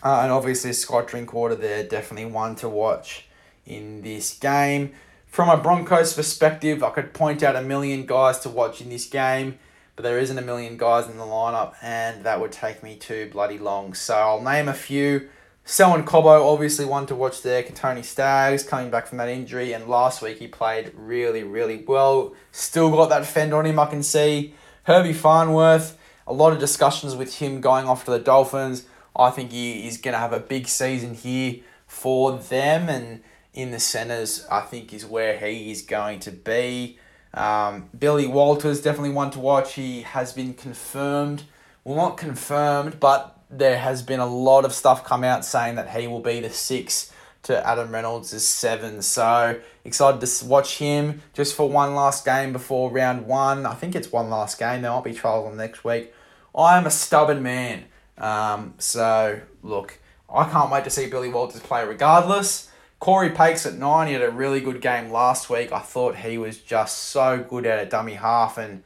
Uh, 0.00 0.20
and 0.22 0.30
obviously 0.30 0.72
Scott 0.72 1.08
Drinkwater 1.08 1.56
there, 1.56 1.82
definitely 1.82 2.30
one 2.30 2.54
to 2.56 2.68
watch 2.68 3.26
in 3.66 4.02
this 4.02 4.38
game. 4.38 4.92
From 5.26 5.48
a 5.48 5.56
Broncos 5.56 6.14
perspective, 6.14 6.84
I 6.84 6.90
could 6.90 7.12
point 7.12 7.42
out 7.42 7.56
a 7.56 7.62
million 7.62 8.06
guys 8.06 8.38
to 8.40 8.48
watch 8.48 8.80
in 8.80 8.90
this 8.90 9.08
game, 9.08 9.58
but 9.96 10.04
there 10.04 10.20
isn't 10.20 10.38
a 10.38 10.42
million 10.42 10.76
guys 10.76 11.08
in 11.08 11.18
the 11.18 11.24
lineup, 11.24 11.74
and 11.82 12.22
that 12.24 12.40
would 12.40 12.52
take 12.52 12.84
me 12.84 12.94
too 12.94 13.28
bloody 13.32 13.58
long. 13.58 13.92
So 13.92 14.14
I'll 14.14 14.40
name 14.40 14.68
a 14.68 14.74
few. 14.74 15.28
Selwyn 15.68 16.04
Cobbo, 16.04 16.52
obviously 16.52 16.84
one 16.84 17.06
to 17.06 17.16
watch 17.16 17.42
there. 17.42 17.64
Kotoni 17.64 18.04
Staggs 18.04 18.62
coming 18.62 18.88
back 18.88 19.08
from 19.08 19.18
that 19.18 19.28
injury, 19.28 19.72
and 19.72 19.88
last 19.88 20.22
week 20.22 20.38
he 20.38 20.46
played 20.46 20.92
really, 20.94 21.42
really 21.42 21.84
well. 21.88 22.36
Still 22.52 22.88
got 22.92 23.08
that 23.08 23.26
fend 23.26 23.52
on 23.52 23.66
him, 23.66 23.80
I 23.80 23.86
can 23.86 24.04
see. 24.04 24.54
Herbie 24.84 25.12
Farnworth, 25.12 25.98
a 26.24 26.32
lot 26.32 26.52
of 26.52 26.60
discussions 26.60 27.16
with 27.16 27.38
him 27.38 27.60
going 27.60 27.88
off 27.88 28.04
to 28.04 28.12
the 28.12 28.20
Dolphins. 28.20 28.86
I 29.16 29.30
think 29.30 29.50
he 29.50 29.88
is 29.88 29.98
going 29.98 30.12
to 30.12 30.20
have 30.20 30.32
a 30.32 30.38
big 30.38 30.68
season 30.68 31.14
here 31.14 31.56
for 31.88 32.38
them. 32.38 32.88
And 32.88 33.24
in 33.52 33.72
the 33.72 33.80
centres, 33.80 34.46
I 34.48 34.60
think 34.60 34.94
is 34.94 35.04
where 35.04 35.36
he 35.36 35.72
is 35.72 35.82
going 35.82 36.20
to 36.20 36.30
be. 36.30 37.00
Um, 37.34 37.90
Billy 37.98 38.28
Walters, 38.28 38.80
definitely 38.80 39.10
one 39.10 39.32
to 39.32 39.40
watch. 39.40 39.74
He 39.74 40.02
has 40.02 40.32
been 40.32 40.54
confirmed. 40.54 41.42
Well, 41.82 41.96
not 41.96 42.16
confirmed, 42.18 43.00
but 43.00 43.35
there 43.50 43.78
has 43.78 44.02
been 44.02 44.20
a 44.20 44.26
lot 44.26 44.64
of 44.64 44.72
stuff 44.72 45.04
come 45.04 45.24
out 45.24 45.44
saying 45.44 45.76
that 45.76 45.90
he 45.90 46.06
will 46.06 46.20
be 46.20 46.40
the 46.40 46.50
six 46.50 47.12
to 47.44 47.66
Adam 47.66 47.92
Reynolds' 47.92 48.44
seven. 48.44 49.02
So 49.02 49.60
excited 49.84 50.20
to 50.20 50.44
watch 50.46 50.78
him 50.78 51.22
just 51.32 51.54
for 51.54 51.68
one 51.68 51.94
last 51.94 52.24
game 52.24 52.52
before 52.52 52.90
round 52.90 53.26
one. 53.26 53.66
I 53.66 53.74
think 53.74 53.94
it's 53.94 54.10
one 54.10 54.30
last 54.30 54.58
game. 54.58 54.82
There 54.82 54.90
might 54.90 55.04
be 55.04 55.14
trials 55.14 55.46
on 55.46 55.56
next 55.56 55.84
week. 55.84 56.12
I 56.56 56.76
am 56.76 56.86
a 56.86 56.90
stubborn 56.90 57.42
man. 57.42 57.84
Um, 58.18 58.74
so 58.78 59.40
look, 59.62 59.98
I 60.32 60.48
can't 60.50 60.70
wait 60.70 60.84
to 60.84 60.90
see 60.90 61.08
Billy 61.08 61.28
Walters 61.28 61.60
play 61.60 61.86
regardless. 61.86 62.70
Cory 62.98 63.30
Paix 63.30 63.66
at 63.66 63.74
nine, 63.74 64.08
he 64.08 64.14
had 64.14 64.22
a 64.22 64.30
really 64.30 64.60
good 64.60 64.80
game 64.80 65.10
last 65.12 65.50
week. 65.50 65.70
I 65.70 65.80
thought 65.80 66.16
he 66.16 66.38
was 66.38 66.58
just 66.58 66.96
so 66.98 67.44
good 67.46 67.66
at 67.66 67.86
a 67.86 67.88
dummy 67.88 68.14
half 68.14 68.56
and 68.56 68.82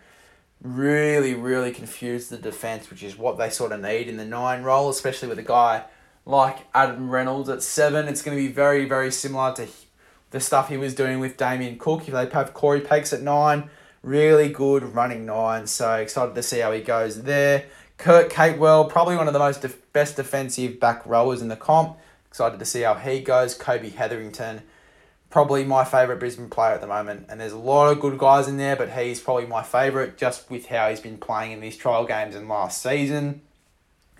really, 0.63 1.35
really 1.35 1.73
confused 1.73 2.31
the 2.31 2.37
defence, 2.37 2.91
which 2.91 3.03
is 3.03 3.17
what 3.17 3.39
they 3.39 3.51
sort 3.51 3.73
of 3.73 3.81
need 3.81 4.09
in 4.09 4.17
the 4.17 4.25
nine 4.25 4.63
role, 4.63 4.91
especially 4.91 5.29
with 5.29 5.39
a 5.39 5.43
guy 5.43 5.85
like 6.27 6.67
Adam 6.75 7.11
Reynolds 7.11 7.49
at 7.49 7.63
seven. 7.63 8.09
It's 8.09 8.23
going 8.23 8.37
to 8.37 8.43
be 8.43 8.53
very, 8.53 8.85
very 8.85 9.11
similar 9.11 9.55
to 9.55 9.67
the 10.31 10.41
stuff 10.41 10.69
he 10.69 10.77
was 10.77 10.95
doing 10.95 11.19
with 11.19 11.37
Damien 11.37 11.79
Cook. 11.79 12.07
If 12.07 12.15
they 12.15 12.29
have 12.29 12.55
Cory 12.55 12.81
Paix 12.81 13.13
at 13.13 13.23
nine, 13.23 13.71
really 14.03 14.49
good 14.49 14.83
running 14.95 15.27
nine. 15.27 15.67
So 15.67 15.95
excited 15.95 16.35
to 16.35 16.43
see 16.43 16.61
how 16.61 16.73
he 16.73 16.81
goes 16.81 17.23
there. 17.23 17.67
Kurt 17.97 18.31
Capewell, 18.31 18.89
probably 18.89 19.17
one 19.17 19.27
of 19.27 19.33
the 19.33 19.39
most 19.39 19.63
def- 19.63 19.93
best 19.93 20.17
defensive 20.17 20.81
back 20.81 21.05
rowers 21.05 21.43
in 21.43 21.49
the 21.49 21.57
comp. 21.57 21.99
Excited 22.29 22.59
to 22.59 22.65
see 22.65 22.83
how 22.83 22.95
he 22.95 23.21
goes. 23.21 23.55
Kobe 23.55 23.91
Hetherington, 23.91 24.63
probably 25.31 25.65
my 25.65 25.85
favourite 25.85 26.19
Brisbane 26.19 26.51
player 26.51 26.75
at 26.75 26.81
the 26.81 26.87
moment. 26.87 27.27
And 27.29 27.41
there's 27.41 27.53
a 27.53 27.59
lot 27.59 27.91
of 27.91 28.01
good 28.01 28.19
guys 28.19 28.49
in 28.49 28.57
there, 28.57 28.77
but 28.77 28.91
he's 28.91 29.21
probably 29.21 29.47
my 29.47 29.63
favourite 29.63 30.19
just 30.19 30.51
with 30.51 30.67
how 30.67 30.91
he's 30.91 31.01
been 31.01 31.19
playing 31.19 31.53
in 31.53 31.61
these 31.61 31.77
trial 31.77 32.05
games 32.05 32.35
in 32.35 32.49
last 32.49 32.83
season. 32.83 33.41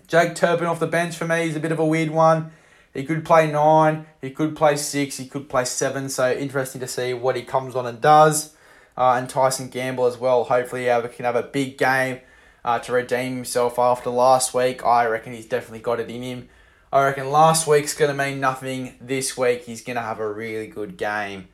Jake 0.07 0.35
Turpin 0.35 0.67
off 0.67 0.79
the 0.79 0.87
bench 0.87 1.15
for 1.15 1.25
me 1.25 1.43
is 1.43 1.55
a 1.55 1.59
bit 1.59 1.71
of 1.71 1.79
a 1.79 1.85
weird 1.85 2.09
one. 2.09 2.51
He 2.93 3.05
could 3.05 3.23
play 3.23 3.49
nine, 3.49 4.05
he 4.19 4.31
could 4.31 4.55
play 4.55 4.75
six, 4.75 5.15
he 5.17 5.25
could 5.25 5.47
play 5.47 5.63
seven. 5.63 6.09
So 6.09 6.33
interesting 6.33 6.81
to 6.81 6.87
see 6.87 7.13
what 7.13 7.35
he 7.35 7.43
comes 7.43 7.75
on 7.75 7.85
and 7.85 8.01
does. 8.01 8.53
Uh, 8.97 9.13
and 9.13 9.29
Tyson 9.29 9.69
Gamble 9.69 10.05
as 10.05 10.17
well. 10.17 10.43
Hopefully, 10.43 10.83
he 10.83 11.07
can 11.15 11.25
have 11.25 11.37
a 11.37 11.43
big 11.43 11.77
game 11.77 12.19
uh, 12.65 12.79
to 12.79 12.91
redeem 12.91 13.35
himself 13.35 13.79
after 13.79 14.09
last 14.09 14.53
week. 14.53 14.85
I 14.85 15.05
reckon 15.05 15.33
he's 15.33 15.45
definitely 15.45 15.79
got 15.79 16.01
it 16.01 16.09
in 16.09 16.21
him. 16.21 16.49
I 16.93 17.05
reckon 17.05 17.31
last 17.31 17.67
week's 17.67 17.93
going 17.93 18.11
to 18.11 18.23
mean 18.23 18.41
nothing. 18.41 18.95
This 18.99 19.37
week 19.37 19.63
he's 19.63 19.81
going 19.81 19.95
to 19.95 20.01
have 20.01 20.19
a 20.19 20.29
really 20.29 20.67
good 20.67 20.97
game. 20.97 21.47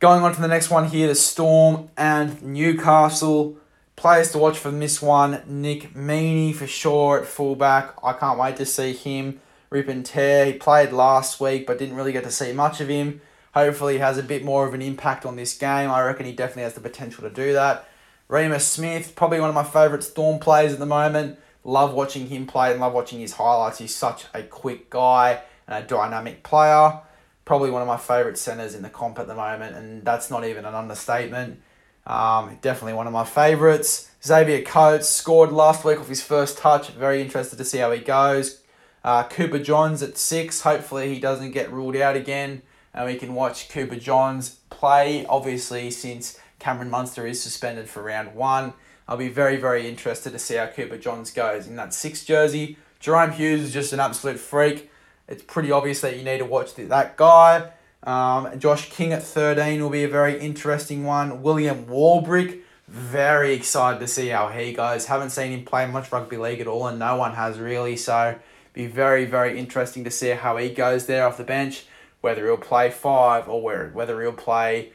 Going 0.00 0.24
on 0.24 0.34
to 0.34 0.40
the 0.40 0.48
next 0.48 0.70
one 0.70 0.88
here, 0.88 1.06
the 1.06 1.14
Storm 1.14 1.88
and 1.96 2.42
Newcastle. 2.42 3.56
Players 3.94 4.32
to 4.32 4.38
watch 4.38 4.58
for 4.58 4.72
this 4.72 5.00
one, 5.00 5.42
Nick 5.46 5.94
Meaney 5.94 6.52
for 6.52 6.66
sure 6.66 7.20
at 7.20 7.26
fullback. 7.26 7.94
I 8.02 8.12
can't 8.12 8.36
wait 8.36 8.56
to 8.56 8.66
see 8.66 8.92
him 8.92 9.40
rip 9.70 9.86
and 9.86 10.04
tear. 10.04 10.46
He 10.46 10.52
played 10.54 10.92
last 10.92 11.40
week 11.40 11.64
but 11.64 11.78
didn't 11.78 11.94
really 11.94 12.12
get 12.12 12.24
to 12.24 12.32
see 12.32 12.52
much 12.52 12.80
of 12.80 12.88
him. 12.88 13.20
Hopefully 13.54 13.94
he 13.94 13.98
has 14.00 14.18
a 14.18 14.22
bit 14.24 14.44
more 14.44 14.66
of 14.66 14.74
an 14.74 14.82
impact 14.82 15.24
on 15.24 15.36
this 15.36 15.56
game. 15.56 15.88
I 15.88 16.02
reckon 16.02 16.26
he 16.26 16.32
definitely 16.32 16.64
has 16.64 16.74
the 16.74 16.80
potential 16.80 17.22
to 17.22 17.30
do 17.30 17.52
that. 17.52 17.88
Reimis 18.28 18.62
Smith, 18.62 19.14
probably 19.14 19.38
one 19.38 19.48
of 19.48 19.54
my 19.54 19.62
favourite 19.62 20.02
Storm 20.02 20.40
players 20.40 20.72
at 20.72 20.80
the 20.80 20.86
moment. 20.86 21.38
Love 21.64 21.94
watching 21.94 22.26
him 22.26 22.46
play 22.46 22.70
and 22.70 22.80
love 22.80 22.92
watching 22.92 23.20
his 23.20 23.32
highlights. 23.32 23.78
He's 23.78 23.94
such 23.94 24.26
a 24.34 24.42
quick 24.42 24.90
guy 24.90 25.40
and 25.66 25.82
a 25.82 25.86
dynamic 25.86 26.42
player. 26.42 27.00
Probably 27.46 27.70
one 27.70 27.82
of 27.82 27.88
my 27.88 27.96
favourite 27.96 28.38
centres 28.38 28.74
in 28.74 28.82
the 28.82 28.90
comp 28.90 29.18
at 29.18 29.26
the 29.26 29.34
moment, 29.34 29.74
and 29.76 30.04
that's 30.04 30.30
not 30.30 30.44
even 30.44 30.64
an 30.64 30.74
understatement. 30.74 31.60
Um, 32.06 32.58
definitely 32.60 32.92
one 32.92 33.06
of 33.06 33.12
my 33.12 33.24
favourites. 33.24 34.10
Xavier 34.22 34.62
Coates 34.62 35.08
scored 35.08 35.52
last 35.52 35.84
week 35.84 35.98
off 35.98 36.08
his 36.08 36.22
first 36.22 36.58
touch. 36.58 36.90
Very 36.90 37.22
interested 37.22 37.56
to 37.56 37.64
see 37.64 37.78
how 37.78 37.92
he 37.92 38.00
goes. 38.00 38.60
Uh, 39.02 39.24
Cooper 39.24 39.58
Johns 39.58 40.02
at 40.02 40.16
six. 40.16 40.62
Hopefully 40.62 41.12
he 41.14 41.20
doesn't 41.20 41.52
get 41.52 41.72
ruled 41.72 41.96
out 41.96 42.16
again, 42.16 42.62
and 42.92 43.06
we 43.06 43.16
can 43.16 43.34
watch 43.34 43.68
Cooper 43.68 43.96
Johns 43.96 44.56
play. 44.70 45.26
Obviously, 45.26 45.90
since 45.90 46.38
Cameron 46.58 46.90
Munster 46.90 47.26
is 47.26 47.42
suspended 47.42 47.88
for 47.88 48.02
round 48.02 48.34
one. 48.34 48.74
I'll 49.06 49.16
be 49.16 49.28
very, 49.28 49.56
very 49.56 49.88
interested 49.88 50.32
to 50.32 50.38
see 50.38 50.54
how 50.54 50.66
Cooper 50.66 50.96
Johns 50.96 51.30
goes 51.30 51.66
in 51.66 51.76
that 51.76 51.92
six 51.92 52.24
jersey. 52.24 52.78
Jahrome 53.00 53.32
Hughes 53.32 53.60
is 53.60 53.72
just 53.72 53.92
an 53.92 54.00
absolute 54.00 54.38
freak. 54.38 54.90
It's 55.28 55.42
pretty 55.42 55.70
obvious 55.70 56.00
that 56.00 56.16
you 56.16 56.24
need 56.24 56.38
to 56.38 56.44
watch 56.44 56.74
that 56.74 57.16
guy. 57.16 57.70
Um, 58.02 58.58
Josh 58.58 58.90
King 58.90 59.12
at 59.12 59.22
13 59.22 59.82
will 59.82 59.90
be 59.90 60.04
a 60.04 60.08
very 60.08 60.38
interesting 60.38 61.04
one. 61.04 61.42
William 61.42 61.86
Warbrick, 61.86 62.60
very 62.88 63.54
excited 63.54 64.00
to 64.00 64.06
see 64.06 64.28
how 64.28 64.48
he 64.48 64.72
goes. 64.72 65.06
Haven't 65.06 65.30
seen 65.30 65.52
him 65.52 65.64
play 65.64 65.86
much 65.86 66.12
rugby 66.12 66.36
league 66.36 66.60
at 66.60 66.66
all, 66.66 66.86
and 66.86 66.98
no 66.98 67.16
one 67.16 67.34
has 67.34 67.58
really. 67.58 67.96
So, 67.96 68.38
be 68.72 68.86
very, 68.86 69.24
very 69.24 69.58
interesting 69.58 70.04
to 70.04 70.10
see 70.10 70.30
how 70.30 70.56
he 70.56 70.70
goes 70.70 71.06
there 71.06 71.26
off 71.26 71.36
the 71.36 71.44
bench. 71.44 71.86
Whether 72.20 72.46
he'll 72.46 72.56
play 72.56 72.90
five 72.90 73.48
or 73.48 73.62
where, 73.62 73.90
whether 73.90 74.20
he'll 74.22 74.32
play 74.32 74.92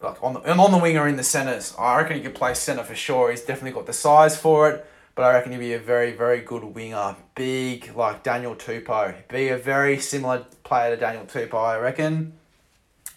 like 0.00 0.22
on 0.22 0.34
the 0.34 0.40
and 0.40 0.60
on 0.60 0.72
the 0.72 0.78
wing 0.78 0.96
or 0.98 1.08
in 1.08 1.16
the 1.16 1.24
centres. 1.24 1.74
I 1.78 1.96
reckon 1.96 2.16
he 2.16 2.22
could 2.22 2.34
play 2.34 2.54
centre 2.54 2.84
for 2.84 2.94
sure. 2.94 3.30
He's 3.30 3.42
definitely 3.42 3.72
got 3.72 3.86
the 3.86 3.92
size 3.92 4.36
for 4.36 4.70
it. 4.70 4.86
But 5.16 5.24
I 5.24 5.32
reckon 5.32 5.52
he'd 5.52 5.58
be 5.58 5.72
a 5.72 5.78
very, 5.78 6.12
very 6.12 6.42
good 6.42 6.62
winger. 6.62 7.16
Big, 7.34 7.96
like 7.96 8.22
Daniel 8.22 8.54
Tupou. 8.54 9.14
Be 9.28 9.48
a 9.48 9.56
very 9.56 9.98
similar 9.98 10.44
player 10.62 10.94
to 10.94 11.00
Daniel 11.00 11.24
Tupou, 11.24 11.54
I 11.54 11.78
reckon. 11.78 12.34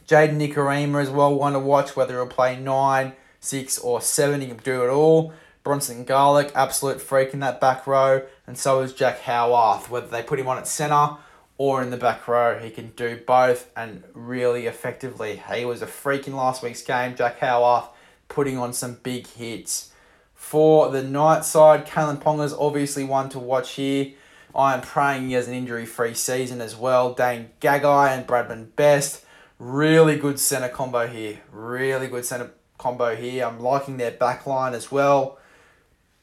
Jayden 0.07 0.37
Nikorima 0.37 1.01
as 1.01 1.09
well, 1.09 1.35
one 1.35 1.53
to 1.53 1.59
watch, 1.59 1.97
whether 1.97 2.13
he'll 2.15 2.25
play 2.25 2.57
9, 2.57 3.13
6, 3.41 3.79
or 3.79 3.99
7. 3.99 4.39
He 4.39 4.47
can 4.47 4.57
do 4.57 4.85
it 4.85 4.89
all. 4.89 5.33
Bronson 5.61 6.05
Garlick, 6.05 6.53
absolute 6.55 7.01
freak 7.01 7.33
in 7.33 7.41
that 7.41 7.59
back 7.59 7.85
row. 7.85 8.25
And 8.47 8.57
so 8.57 8.79
is 8.79 8.93
Jack 8.93 9.19
Howarth. 9.19 9.89
Whether 9.89 10.07
they 10.07 10.23
put 10.23 10.39
him 10.39 10.47
on 10.47 10.57
at 10.57 10.67
centre 10.67 11.17
or 11.59 11.83
in 11.83 11.91
the 11.91 11.97
back 11.97 12.25
row. 12.27 12.57
He 12.57 12.71
can 12.71 12.91
do 12.95 13.19
both 13.27 13.69
and 13.75 14.03
really 14.13 14.65
effectively. 14.65 15.43
He 15.53 15.65
was 15.65 15.83
a 15.83 15.87
freak 15.87 16.25
in 16.25 16.35
last 16.35 16.63
week's 16.63 16.81
game. 16.81 17.15
Jack 17.15 17.39
Howarth 17.39 17.89
putting 18.29 18.57
on 18.57 18.73
some 18.73 18.95
big 19.03 19.27
hits. 19.27 19.91
For 20.33 20.89
the 20.89 21.03
night 21.03 21.43
side, 21.43 21.85
Kalyn 21.85 22.21
Ponga's 22.21 22.53
obviously 22.53 23.03
one 23.03 23.27
to 23.29 23.39
watch 23.39 23.73
here. 23.73 24.13
I 24.55 24.73
am 24.73 24.81
praying 24.81 25.27
he 25.27 25.33
has 25.33 25.49
an 25.49 25.53
injury 25.53 25.85
free 25.85 26.13
season 26.13 26.61
as 26.61 26.77
well. 26.77 27.13
Dane 27.13 27.49
Gagai 27.59 28.17
and 28.17 28.25
Bradman 28.25 28.73
Best. 28.77 29.25
Really 29.59 30.15
good 30.15 30.39
centre 30.39 30.69
combo 30.69 31.07
here. 31.07 31.41
Really 31.51 32.07
good 32.07 32.25
centre 32.25 32.53
combo 32.77 33.17
here. 33.17 33.45
I'm 33.45 33.59
liking 33.59 33.97
their 33.97 34.11
back 34.11 34.47
line 34.47 34.73
as 34.73 34.89
well. 34.89 35.37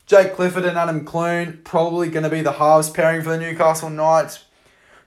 Jake 0.07 0.35
Clifford 0.35 0.65
and 0.65 0.79
Adam 0.79 1.05
Clune 1.05 1.61
probably 1.63 2.09
going 2.09 2.23
to 2.23 2.31
be 2.31 2.41
the 2.41 2.53
halves 2.53 2.89
pairing 2.89 3.23
for 3.23 3.31
the 3.31 3.39
Newcastle 3.39 3.91
Knights. 3.91 4.45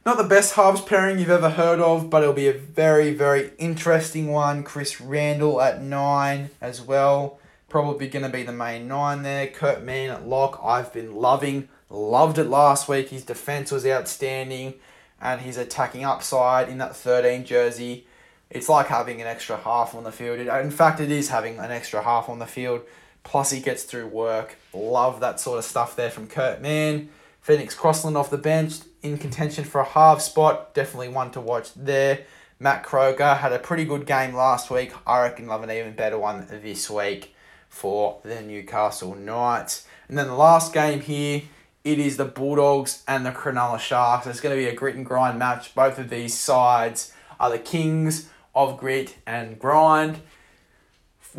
Not 0.10 0.18
the 0.18 0.24
best 0.24 0.56
halves 0.56 0.82
pairing 0.82 1.20
you've 1.20 1.30
ever 1.30 1.52
heard 1.52 1.80
of, 1.80 2.10
but 2.10 2.24
it'll 2.24 2.34
be 2.34 2.48
a 2.48 2.54
very, 2.54 3.14
very 3.14 3.52
interesting 3.60 4.30
one. 4.30 4.64
Chris 4.64 5.00
Randall 5.00 5.62
at 5.62 5.84
nine 5.84 6.50
as 6.60 6.82
well. 6.82 7.38
Probably 7.70 8.08
going 8.08 8.26
to 8.26 8.30
be 8.30 8.42
the 8.42 8.52
main 8.52 8.88
nine 8.88 9.22
there. 9.22 9.46
Kurt 9.46 9.84
Mann 9.84 10.10
at 10.10 10.28
lock. 10.28 10.60
I've 10.64 10.92
been 10.92 11.14
loving, 11.14 11.70
loved 11.92 12.40
it 12.40 12.46
last 12.46 12.90
week. 12.90 13.10
His 13.10 13.24
defense 13.24 13.72
was 13.72 13.86
outstanding, 13.86 14.74
and 15.22 15.42
his 15.42 15.58
attacking 15.58 16.06
upside 16.06 16.70
in 16.70 16.80
that 16.80 16.96
13 16.96 17.46
jersey. 17.46 18.08
It's 18.50 18.68
like 18.68 18.88
having 18.88 19.22
an 19.22 19.28
extra 19.28 19.58
half 19.58 19.94
on 19.94 20.06
the 20.06 20.12
field. 20.12 20.40
In 20.40 20.72
fact, 20.72 21.00
it 21.00 21.12
is 21.12 21.30
having 21.30 21.60
an 21.60 21.70
extra 21.70 22.02
half 22.02 22.30
on 22.30 22.40
the 22.40 22.48
field. 22.48 22.82
Plus, 23.24 23.52
he 23.52 23.60
gets 23.60 23.84
through 23.84 24.08
work. 24.08 24.56
Love 24.74 25.20
that 25.20 25.40
sort 25.40 25.60
of 25.60 25.66
stuff 25.66 25.96
there 25.96 26.10
from 26.10 26.26
Kurt 26.26 26.64
Mann. 26.64 27.10
Phoenix 27.50 27.74
Crossland 27.74 28.16
off 28.16 28.30
the 28.30 28.38
bench 28.38 28.76
in 29.02 29.18
contention 29.18 29.64
for 29.64 29.82
a 29.82 29.84
half 29.84 30.22
spot. 30.22 30.72
Definitely 30.76 31.10
one 31.10 31.32
to 31.32 31.42
watch 31.42 31.74
there. 31.74 32.20
Matt 32.60 32.84
Croker 32.84 33.34
had 33.34 33.52
a 33.52 33.58
pretty 33.58 33.86
good 33.86 34.06
game 34.06 34.36
last 34.36 34.70
week. 34.70 34.94
I 35.08 35.24
reckon 35.24 35.48
love 35.48 35.64
an 35.64 35.72
even 35.72 35.94
better 35.96 36.20
one 36.20 36.46
this 36.48 36.92
week 36.92 37.34
for 37.68 38.20
the 38.22 38.44
Newcastle 38.44 39.16
Knights. 39.16 39.88
And 40.08 40.16
then 40.16 40.28
the 40.28 40.36
last 40.36 40.76
game 40.76 41.02
here, 41.02 41.42
it 41.84 41.98
is 41.98 42.18
the 42.18 42.26
Bulldogs 42.26 43.02
and 43.08 43.26
the 43.26 43.32
Cronulla 43.32 43.80
Sharks. 43.80 44.28
It's 44.28 44.42
going 44.42 44.56
to 44.56 44.62
be 44.62 44.70
a 44.70 44.76
grit 44.76 44.96
and 44.96 45.04
grind 45.04 45.40
match. 45.40 45.74
Both 45.74 45.98
of 45.98 46.12
these 46.12 46.36
sides 46.36 47.14
are 47.40 47.50
the 47.50 47.58
kings 47.58 48.30
of 48.54 48.78
grit 48.78 49.16
and 49.26 49.58
grind. 49.58 50.20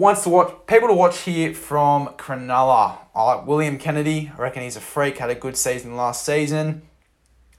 Wants 0.00 0.22
to 0.22 0.30
watch 0.30 0.54
people 0.66 0.88
to 0.88 0.94
watch 0.94 1.18
here 1.18 1.52
from 1.52 2.14
Cronulla. 2.16 3.00
I 3.14 3.22
like 3.22 3.46
William 3.46 3.76
Kennedy. 3.76 4.32
I 4.34 4.40
reckon 4.40 4.62
he's 4.62 4.76
a 4.76 4.80
freak. 4.80 5.18
Had 5.18 5.28
a 5.28 5.34
good 5.34 5.58
season 5.58 5.94
last 5.94 6.24
season. 6.24 6.80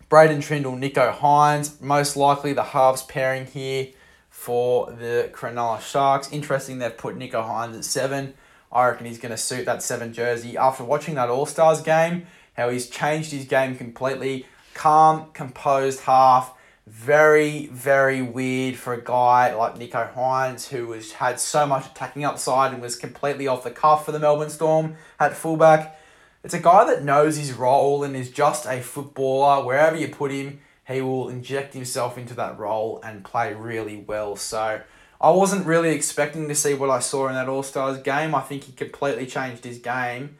Braydon 0.09 0.39
Trindall, 0.39 0.75
Nicho 0.75 1.15
Hynes, 1.15 1.79
most 1.79 2.17
likely 2.17 2.53
the 2.53 2.63
halves 2.63 3.03
pairing 3.03 3.45
here 3.45 3.89
for 4.31 4.91
the 4.91 5.29
Cronulla 5.31 5.81
Sharks. 5.81 6.33
Interesting 6.33 6.79
they've 6.79 6.97
put 6.97 7.15
Nicho 7.15 7.47
Hynes 7.47 7.77
at 7.77 7.85
seven. 7.85 8.33
I 8.71 8.87
reckon 8.87 9.05
he's 9.05 9.19
going 9.19 9.29
to 9.29 9.37
suit 9.37 9.65
that 9.65 9.83
seven 9.83 10.11
jersey. 10.11 10.57
After 10.57 10.83
watching 10.83 11.13
that 11.13 11.29
All 11.29 11.45
Stars 11.45 11.81
game, 11.81 12.25
how 12.57 12.69
he's 12.69 12.89
changed 12.89 13.29
his 13.29 13.45
game 13.45 13.75
completely. 13.75 14.47
Calm, 14.73 15.27
composed 15.33 15.99
half. 15.99 16.55
Very, 16.87 17.67
very 17.67 18.21
weird 18.21 18.75
for 18.75 18.93
a 18.93 19.01
guy 19.01 19.53
like 19.53 19.75
Nicho 19.75 20.13
Hynes, 20.13 20.69
who 20.69 20.87
was 20.87 21.13
had 21.13 21.39
so 21.39 21.65
much 21.65 21.85
attacking 21.85 22.25
upside 22.25 22.73
and 22.73 22.81
was 22.81 22.95
completely 22.95 23.47
off 23.47 23.63
the 23.63 23.71
cuff 23.71 24.05
for 24.05 24.11
the 24.11 24.19
Melbourne 24.19 24.49
Storm 24.49 24.95
at 25.19 25.35
fullback. 25.35 25.99
It's 26.43 26.55
a 26.55 26.59
guy 26.59 26.85
that 26.85 27.03
knows 27.03 27.37
his 27.37 27.53
role 27.53 28.03
and 28.03 28.15
is 28.15 28.31
just 28.31 28.65
a 28.65 28.81
footballer. 28.81 29.63
Wherever 29.63 29.95
you 29.95 30.07
put 30.07 30.31
him, 30.31 30.59
he 30.87 31.01
will 31.01 31.29
inject 31.29 31.73
himself 31.75 32.17
into 32.17 32.33
that 32.33 32.57
role 32.57 32.99
and 33.03 33.23
play 33.23 33.53
really 33.53 33.97
well. 33.97 34.35
So 34.35 34.81
I 35.21 35.29
wasn't 35.29 35.67
really 35.67 35.91
expecting 35.91 36.47
to 36.47 36.55
see 36.55 36.73
what 36.73 36.89
I 36.89 36.99
saw 36.99 37.27
in 37.27 37.35
that 37.35 37.47
All 37.47 37.61
Stars 37.61 37.99
game. 37.99 38.33
I 38.33 38.41
think 38.41 38.63
he 38.63 38.71
completely 38.71 39.27
changed 39.27 39.63
his 39.63 39.77
game 39.77 40.37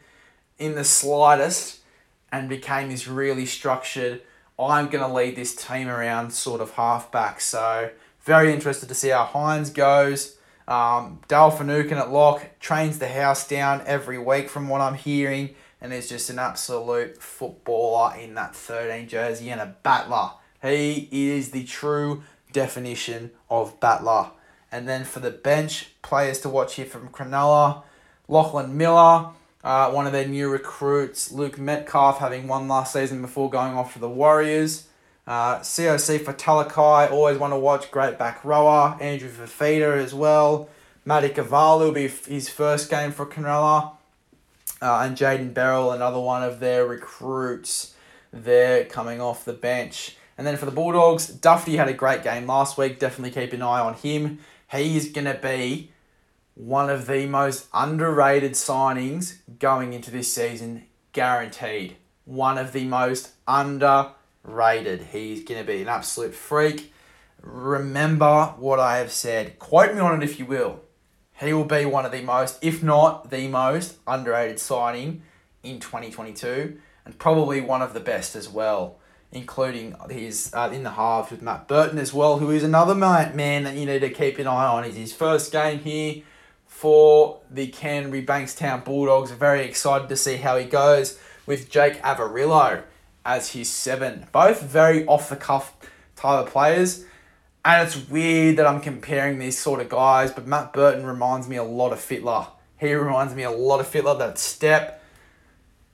in 0.58 0.74
the 0.74 0.84
slightest 0.84 1.82
and 2.32 2.50
became 2.50 2.90
this 2.90 3.08
really 3.08 3.46
structured, 3.46 4.24
I'm 4.70 4.90
going 4.90 5.04
to 5.08 5.14
lead 5.14 5.36
this 5.36 5.56
team 5.56 5.88
around 5.88 6.32
sort 6.32 6.62
of 6.62 6.72
halfback. 6.72 7.42
So 7.42 7.90
very 8.22 8.54
interested 8.54 8.90
to 8.90 8.96
see 8.96 9.10
how 9.10 9.26
Hynes 9.26 9.74
goes. 9.74 10.38
Um, 10.68 11.20
Dale 11.28 11.50
at 11.52 12.12
lock 12.12 12.60
trains 12.60 13.00
the 13.00 13.08
house 13.08 13.48
down 13.48 13.82
every 13.86 14.18
week 14.18 14.50
from 14.50 14.70
what 14.70 14.80
I'm 14.82 14.96
hearing 14.96 15.56
and 15.82 15.92
is 15.92 16.08
just 16.08 16.30
an 16.30 16.40
absolute 16.40 17.22
footballer 17.22 18.16
in 18.16 18.36
that 18.36 18.56
13 18.56 19.08
jersey 19.08 19.50
and 19.50 19.60
a 19.60 19.76
battler. 19.84 20.32
He 20.62 21.10
is 21.12 21.50
the 21.52 21.64
true 21.64 22.24
definition 22.54 23.32
of 23.50 23.80
battler. 23.80 24.30
And 24.72 24.88
then 24.88 25.04
for 25.04 25.20
the 25.20 25.32
bench, 25.32 25.90
players 26.02 26.40
to 26.42 26.50
watch 26.50 26.76
here 26.76 26.86
from 26.86 27.10
Cronulla, 27.10 27.84
Lachlan 28.28 28.78
Miller, 28.78 29.32
uh, 29.64 29.92
one 29.92 30.06
of 30.06 30.12
their 30.12 30.28
new 30.28 30.50
recruits, 30.50 31.32
Luke 31.32 31.58
Metcalf, 31.58 32.20
having 32.20 32.48
one 32.48 32.68
last 32.68 32.94
season 32.94 33.22
before 33.22 33.50
going 33.50 33.74
off 33.74 33.94
to 33.94 34.00
the 34.00 34.10
Warriors. 34.10 34.88
Uh, 35.28 35.60
Siosifa 35.60 36.36
Talakai, 36.36 37.12
always 37.12 37.38
want 37.38 37.54
to 37.54 37.58
watch. 37.58 37.92
Great 37.92 38.18
back 38.18 38.44
rower. 38.44 38.98
Andrew 39.00 39.30
Fifita 39.30 39.98
as 39.98 40.14
well. 40.14 40.70
Matt 41.06 41.24
Ikuvalu 41.24 41.80
will 41.80 41.92
be 41.92 42.08
his 42.08 42.50
first 42.50 42.90
game 42.90 43.12
for 43.12 43.26
Cronulla. 43.26 43.94
Uh, 44.82 45.02
and 45.06 45.16
Jayden 45.16 45.54
Berrell, 45.54 45.94
another 45.94 46.20
one 46.20 46.42
of 46.42 46.60
their 46.60 46.88
recruits 46.88 47.94
there 48.34 48.86
coming 48.86 49.22
off 49.22 49.46
the 49.46 49.54
bench. 49.54 50.16
And 50.38 50.48
then 50.48 50.58
for 50.58 50.66
the 50.66 50.72
Bulldogs, 50.72 51.28
Dufty 51.28 51.78
had 51.78 51.88
a 51.88 51.94
great 51.94 52.24
game 52.24 52.48
last 52.48 52.78
week. 52.78 52.98
Definitely 52.98 53.40
keep 53.40 53.54
an 53.54 53.62
eye 53.62 53.80
on 53.80 53.94
him. 53.94 54.40
He's 54.72 55.12
going 55.12 55.26
to 55.26 55.40
be 55.40 55.92
one 56.56 56.90
of 56.90 57.08
the 57.08 57.26
most 57.26 57.68
underrated 57.74 58.54
signings 58.54 59.38
going 59.60 59.94
into 59.94 60.12
this 60.12 60.34
season, 60.34 60.86
guaranteed. 61.14 61.96
One 62.26 62.58
of 62.58 62.74
the 62.74 62.86
most 62.86 63.32
underrated. 63.48 65.08
He's 65.12 65.44
going 65.44 65.62
to 65.62 65.68
be 65.68 65.82
an 65.82 65.88
absolute 65.88 66.36
freak. 66.36 66.94
Remember 67.42 68.54
what 68.58 68.80
I 68.80 68.98
have 68.98 69.12
said. 69.12 69.58
Quote 69.60 69.94
me 69.94 70.00
on 70.00 70.22
it 70.22 70.24
if 70.24 70.40
you 70.40 70.46
will. 70.46 70.82
He 71.40 71.54
will 71.54 71.66
be 71.66 71.86
one 71.86 72.06
of 72.06 72.12
the 72.12 72.22
most, 72.22 72.60
if 72.62 72.84
not 72.84 73.32
the 73.32 73.48
most, 73.48 73.98
underrated 74.06 74.60
signing 74.60 75.24
in 75.64 75.80
2022, 75.80 76.80
and 77.04 77.18
probably 77.18 77.62
one 77.62 77.82
of 77.82 77.96
the 77.96 78.00
best 78.00 78.36
as 78.36 78.48
well, 78.48 79.00
including 79.32 79.96
his 80.12 80.52
uh, 80.54 80.70
in 80.72 80.84
the 80.84 80.92
halves 80.92 81.32
with 81.32 81.42
Matt 81.42 81.68
Burton 81.68 81.98
as 81.98 82.14
well, 82.14 82.38
who 82.38 82.52
is 82.52 82.64
another 82.64 82.94
man 82.94 83.64
that 83.64 83.76
you 83.76 83.88
need 83.88 84.02
to 84.02 84.10
keep 84.12 84.38
an 84.38 84.46
eye 84.46 84.68
on. 84.68 84.84
It's 84.84 84.96
his 84.96 85.14
first 85.14 85.52
game 85.52 85.80
here 85.80 86.22
for 86.82 87.40
the 87.52 87.68
Canterbury 87.68 88.26
Bankstown 88.26 88.84
Bulldogs. 88.84 89.30
Very 89.30 89.64
excited 89.66 90.10
to 90.10 90.18
see 90.18 90.38
how 90.38 90.58
he 90.58 90.66
goes 90.66 91.20
with 91.46 91.70
Jake 91.70 92.02
Averillo 92.02 92.82
as 93.24 93.52
his 93.52 93.70
seven. 93.70 94.26
Both 94.32 94.64
very 94.64 95.06
off 95.06 95.30
the 95.30 95.36
cuff 95.36 95.76
type 96.16 96.48
of 96.48 96.52
players. 96.52 97.06
And 97.64 97.88
it's 97.88 98.10
weird 98.10 98.58
that 98.58 98.66
I'm 98.66 98.82
comparing 98.82 99.38
these 99.38 99.60
sort 99.60 99.80
of 99.80 99.90
guys, 99.90 100.32
but 100.32 100.48
Matt 100.48 100.74
Burton 100.74 101.06
reminds 101.06 101.48
me 101.48 101.56
a 101.56 101.64
lot 101.64 101.94
of 101.94 102.00
Fittler. 102.00 102.48
He 102.80 102.92
reminds 102.96 103.36
me 103.36 103.44
a 103.44 103.52
lot 103.52 103.80
of 103.80 103.86
Fittler, 103.86 104.18
that 104.18 104.40
step, 104.40 105.04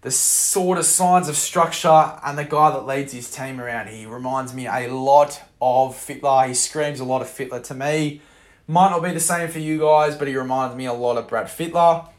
the 0.03 0.11
sort 0.11 0.77
of 0.77 0.85
signs 0.85 1.27
of 1.27 1.35
structure, 1.35 2.17
and 2.23 2.37
the 2.37 2.45
guy 2.45 2.71
that 2.71 2.85
leads 2.85 3.11
his 3.11 3.29
team 3.29 3.59
around. 3.59 3.89
He 3.89 4.05
reminds 4.05 4.53
me 4.53 4.67
a 4.67 4.87
lot 4.87 5.41
of 5.61 5.95
Fittler. 5.95 6.47
He 6.47 6.53
screams 6.53 7.01
a 7.01 7.03
lot 7.03 7.21
of 7.21 7.27
Fittler 7.27 7.61
to 7.65 7.73
me. 7.73 8.21
Might 8.69 8.89
not 8.89 9.01
be 9.01 9.11
the 9.11 9.21
same 9.21 9.47
for 9.49 9.59
you 9.59 9.79
guys, 9.79 10.17
but 10.17 10.27
he 10.27 10.35
reminds 10.35 10.75
me 10.75 10.85
a 10.85 10.93
lot 10.93 11.17
of 11.17 11.29
Brad 11.29 11.47
Fittler. 11.47 12.09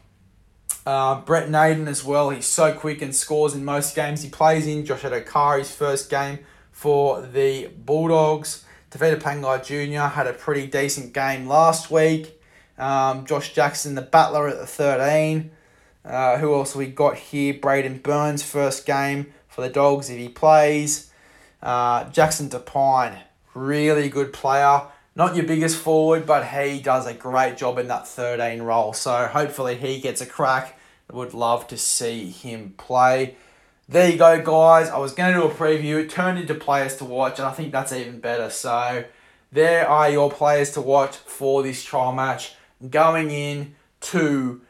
Uh, 0.83 1.21
Brent 1.21 1.51
Naden 1.51 1.87
as 1.87 2.03
well. 2.03 2.31
He's 2.31 2.47
so 2.47 2.73
quick 2.73 3.03
and 3.03 3.15
scores 3.15 3.53
in 3.53 3.63
most 3.63 3.95
games 3.95 4.23
he 4.23 4.29
plays 4.29 4.65
in. 4.65 4.83
Josh 4.83 5.01
Addo-Carr's 5.01 5.71
first 5.71 6.09
game 6.09 6.39
for 6.71 7.21
the 7.21 7.67
Bulldogs. 7.67 8.65
Tevita 8.89 9.21
Pangai 9.21 9.63
Jr. 9.63 10.15
had 10.15 10.25
a 10.25 10.33
pretty 10.33 10.65
decent 10.65 11.13
game 11.13 11.47
last 11.47 11.91
week. 11.91 12.41
Um, 12.79 13.27
Josh 13.27 13.53
Jackson, 13.53 13.93
the 13.93 14.01
battler 14.01 14.47
at 14.47 14.57
the 14.57 14.65
13. 14.65 15.51
Uh, 16.03 16.37
who 16.39 16.55
else 16.55 16.75
we 16.75 16.87
got 16.87 17.17
here? 17.17 17.53
Braidon 17.53 18.01
Burns, 18.01 18.41
first 18.41 18.87
game 18.87 19.31
for 19.47 19.61
the 19.61 19.69
Dogs 19.69 20.09
if 20.09 20.17
he 20.17 20.29
plays. 20.29 21.11
Uh, 21.61 22.05
Jackson 22.05 22.49
Topine, 22.49 23.19
really 23.53 24.09
good 24.09 24.33
player 24.33 24.87
not 25.19 25.35
your 25.35 25.43
biggest 25.43 25.75
forward, 25.75 26.25
but 26.25 26.47
he 26.47 26.79
does 26.79 27.05
a 27.05 27.13
great 27.13 27.57
job 27.57 27.77
in 27.77 27.89
that 27.89 28.07
13 28.07 28.61
role. 28.61 28.93
So 28.93 29.27
hopefully 29.27 29.75
he 29.75 29.99
gets 29.99 30.21
a 30.21 30.25
crack. 30.25 30.79
Would 31.11 31.33
love 31.33 31.67
to 31.67 31.77
see 31.77 32.29
him 32.29 32.73
play. 32.77 33.35
There 33.89 34.09
you 34.09 34.17
go, 34.17 34.41
guys. 34.41 34.87
I 34.87 34.97
was 34.97 35.11
going 35.11 35.33
to 35.33 35.41
do 35.41 35.45
a 35.45 35.53
preview. 35.53 36.01
It 36.01 36.09
turned 36.09 36.39
into 36.39 36.55
players 36.55 36.95
to 36.97 37.05
watch, 37.05 37.37
and 37.37 37.45
I 37.49 37.51
think 37.51 37.73
that's 37.73 37.91
even 37.91 38.21
better. 38.21 38.49
So 38.49 39.03
there 39.51 39.89
are 39.89 40.09
your 40.09 40.31
players 40.31 40.71
to 40.71 40.81
watch 40.81 41.17
for 41.17 41.63
this 41.63 41.83
trial 41.83 42.13
match 42.13 42.53
going 42.89 43.29
in 43.29 43.75
to 44.01 44.61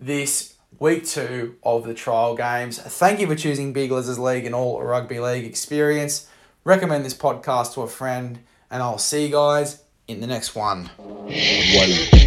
this 0.00 0.54
week 0.78 1.04
two 1.04 1.56
of 1.64 1.84
the 1.84 1.94
trial 1.94 2.36
games. 2.36 2.78
Thank 2.78 3.18
you 3.18 3.26
for 3.26 3.34
choosing 3.34 3.72
Big 3.72 3.90
Lizards 3.90 4.20
League 4.20 4.46
and 4.46 4.54
all 4.54 4.80
rugby 4.80 5.18
league 5.18 5.44
experience. 5.44 6.28
Recommend 6.62 7.04
this 7.04 7.14
podcast 7.14 7.74
to 7.74 7.80
a 7.80 7.88
friend, 7.88 8.38
and 8.70 8.84
I'll 8.84 8.98
see 8.98 9.26
you 9.26 9.32
guys 9.32 9.82
in 10.08 10.20
the 10.20 10.26
next 10.26 10.54
one. 10.54 10.90
Goodbye. 10.98 12.25